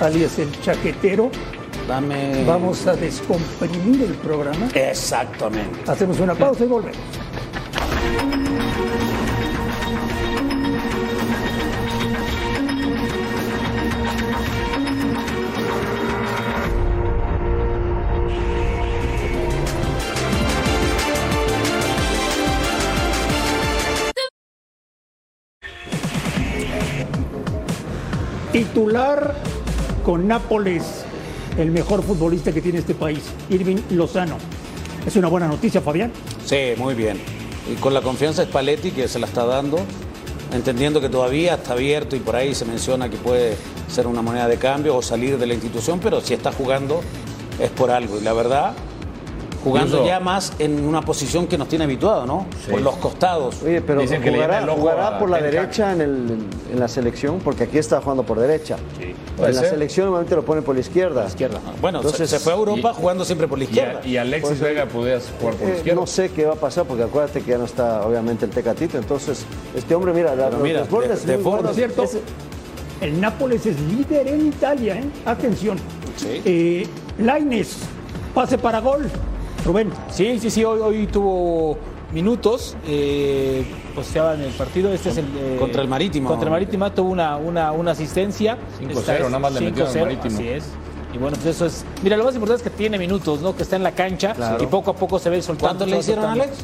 [0.00, 1.30] alias el chaquetero,
[1.88, 4.68] Vamos a descomprimir el programa.
[4.74, 5.90] Exactamente.
[5.90, 6.98] Hacemos una pausa y volvemos.
[28.52, 29.36] titular
[30.04, 31.04] con Nápoles
[31.58, 34.36] el mejor futbolista que tiene este país, Irving Lozano.
[35.06, 36.12] Es una buena noticia, Fabián.
[36.44, 37.20] Sí, muy bien.
[37.70, 39.78] Y con la confianza de Spalletti que se la está dando,
[40.52, 43.56] entendiendo que todavía está abierto y por ahí se menciona que puede
[43.88, 47.02] ser una moneda de cambio o salir de la institución, pero si está jugando
[47.60, 48.18] es por algo.
[48.18, 48.74] Y la verdad,
[49.68, 52.46] jugando ya más en una posición que nos tiene habituado, ¿no?
[52.70, 53.62] Por los costados.
[53.62, 56.38] Oye, pero Dicen que le jugará, jugará por la derecha en, el-
[56.72, 58.76] en la selección, porque aquí está jugando por derecha.
[59.00, 61.26] En la selección normalmente lo pone por la izquierda.
[61.26, 61.60] izquierda.
[61.80, 64.00] Bueno, Entonces, se, se fue a Europa jugando siempre por la izquierda.
[64.04, 66.00] Y, y Alexis Vega podía jugar por Eh, izquierda.
[66.00, 68.98] no sé qué va a pasar porque acuérdate que ya no está obviamente el Tecatito.
[68.98, 69.44] Entonces,
[69.76, 71.74] este hombre, mira, la- mira, los bordes de- de buenos.
[71.76, 72.04] cierto.
[73.00, 75.04] El Nápoles es líder en Italia, ¿eh?
[75.24, 75.78] Atención.
[76.16, 76.42] Sí.
[76.44, 76.86] Eh,
[77.20, 77.76] Laines,
[78.34, 79.08] pase para gol.
[79.64, 79.90] Rubén.
[80.10, 81.76] Sí, sí, sí, hoy, hoy tuvo
[82.12, 84.92] minutos, eh, posteaba en el partido.
[84.92, 86.28] Este es el, eh, Contra el Marítimo.
[86.28, 88.56] Contra el Marítimo tuvo una, una, una asistencia.
[88.80, 90.34] 5-0, Esta es nada más le metieron al 5-0, Marítimo.
[90.38, 90.64] Así es.
[91.14, 91.84] Y bueno, pues eso es.
[92.02, 93.56] Mira, lo más importante es que tiene minutos, ¿no?
[93.56, 94.62] Que está en la cancha Claro.
[94.62, 95.68] y poco a poco se ve soltando.
[95.68, 96.44] ¿Cuántos le va hicieron, soltando.
[96.44, 96.58] Alex?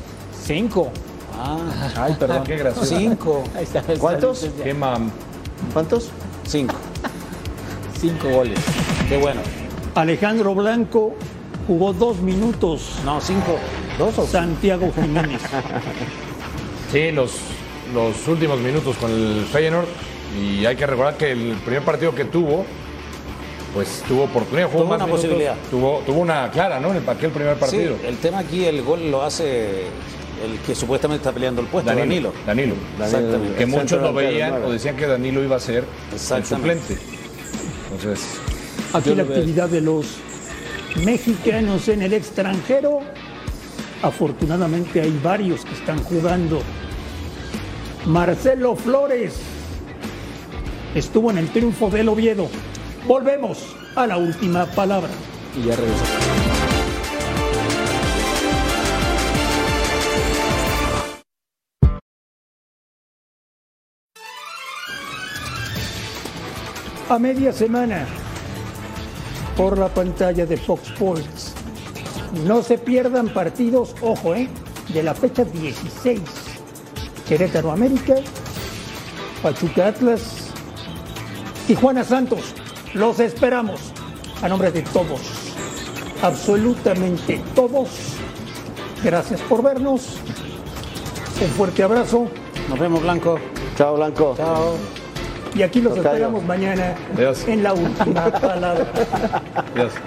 [0.45, 0.91] Cinco.
[1.39, 1.59] Ah,
[1.97, 2.45] Ay, perdón.
[2.47, 2.97] Qué gracioso.
[2.97, 3.43] cinco.
[3.57, 3.79] Ahí está.
[3.81, 3.99] ahí está.
[3.99, 4.47] ¿Cuántos?
[4.63, 5.11] Qué mam-
[5.73, 6.11] ¿Cuántos?
[6.47, 6.75] Cinco.
[8.01, 8.59] Cinco goles.
[9.09, 9.41] Qué bueno.
[9.95, 11.15] Alejandro Blanco
[11.67, 12.99] jugó dos minutos.
[13.05, 13.59] No, cinco.
[13.99, 15.41] ¿Dos o Santiago Jiménez.
[16.93, 17.33] Sí, los,
[17.93, 19.87] los últimos minutos con el Feyenoord.
[20.41, 22.65] Y hay que recordar que el primer partido que tuvo,
[23.73, 25.25] pues tuvo oportunidad, jugó Tuvo más una minutos.
[25.25, 25.57] posibilidad.
[25.73, 26.91] Tuvo, tuvo una clara, ¿no?
[26.93, 27.97] En el, aquel primer partido.
[28.01, 29.87] Sí, el tema aquí, el gol lo hace
[30.45, 32.33] el que supuestamente está peleando el puesto, Danilo.
[32.47, 32.75] Danilo.
[33.01, 33.57] Exactamente.
[33.59, 36.97] Que muchos lo veían o decían que Danilo iba a ser el suplente.
[37.91, 38.25] Entonces,
[38.93, 40.07] Aquí la actividad de los
[41.03, 43.01] mexicanos en el extranjero.
[44.03, 46.63] Afortunadamente hay varios que están jugando.
[48.07, 49.41] Marcelo Flores
[50.95, 52.49] estuvo en el triunfo del Oviedo.
[53.07, 55.11] Volvemos a la última palabra.
[55.57, 56.05] Y ya regresó.
[67.09, 68.07] A media semana
[69.57, 71.55] por la pantalla de Fox Sports.
[72.45, 74.49] No se pierdan partidos, ojo, ¿eh?
[74.93, 76.21] De la fecha 16.
[77.29, 78.17] Querétaro América,
[79.43, 80.51] Pachuca Atlas,
[81.67, 82.55] Tijuana Santos.
[82.93, 83.81] Los esperamos.
[84.43, 85.21] A nombre de todos,
[86.23, 87.89] absolutamente todos.
[89.03, 90.19] Gracias por vernos.
[91.41, 92.29] Un fuerte abrazo.
[92.69, 93.39] Nos vemos, Blanco.
[93.77, 94.35] Chao, Blanco.
[94.37, 95.04] Chao.
[95.55, 96.11] Y aquí los Tocayo.
[96.15, 97.47] esperamos mañana Adiós.
[97.47, 98.87] en la última palabra.
[99.75, 99.93] Adiós.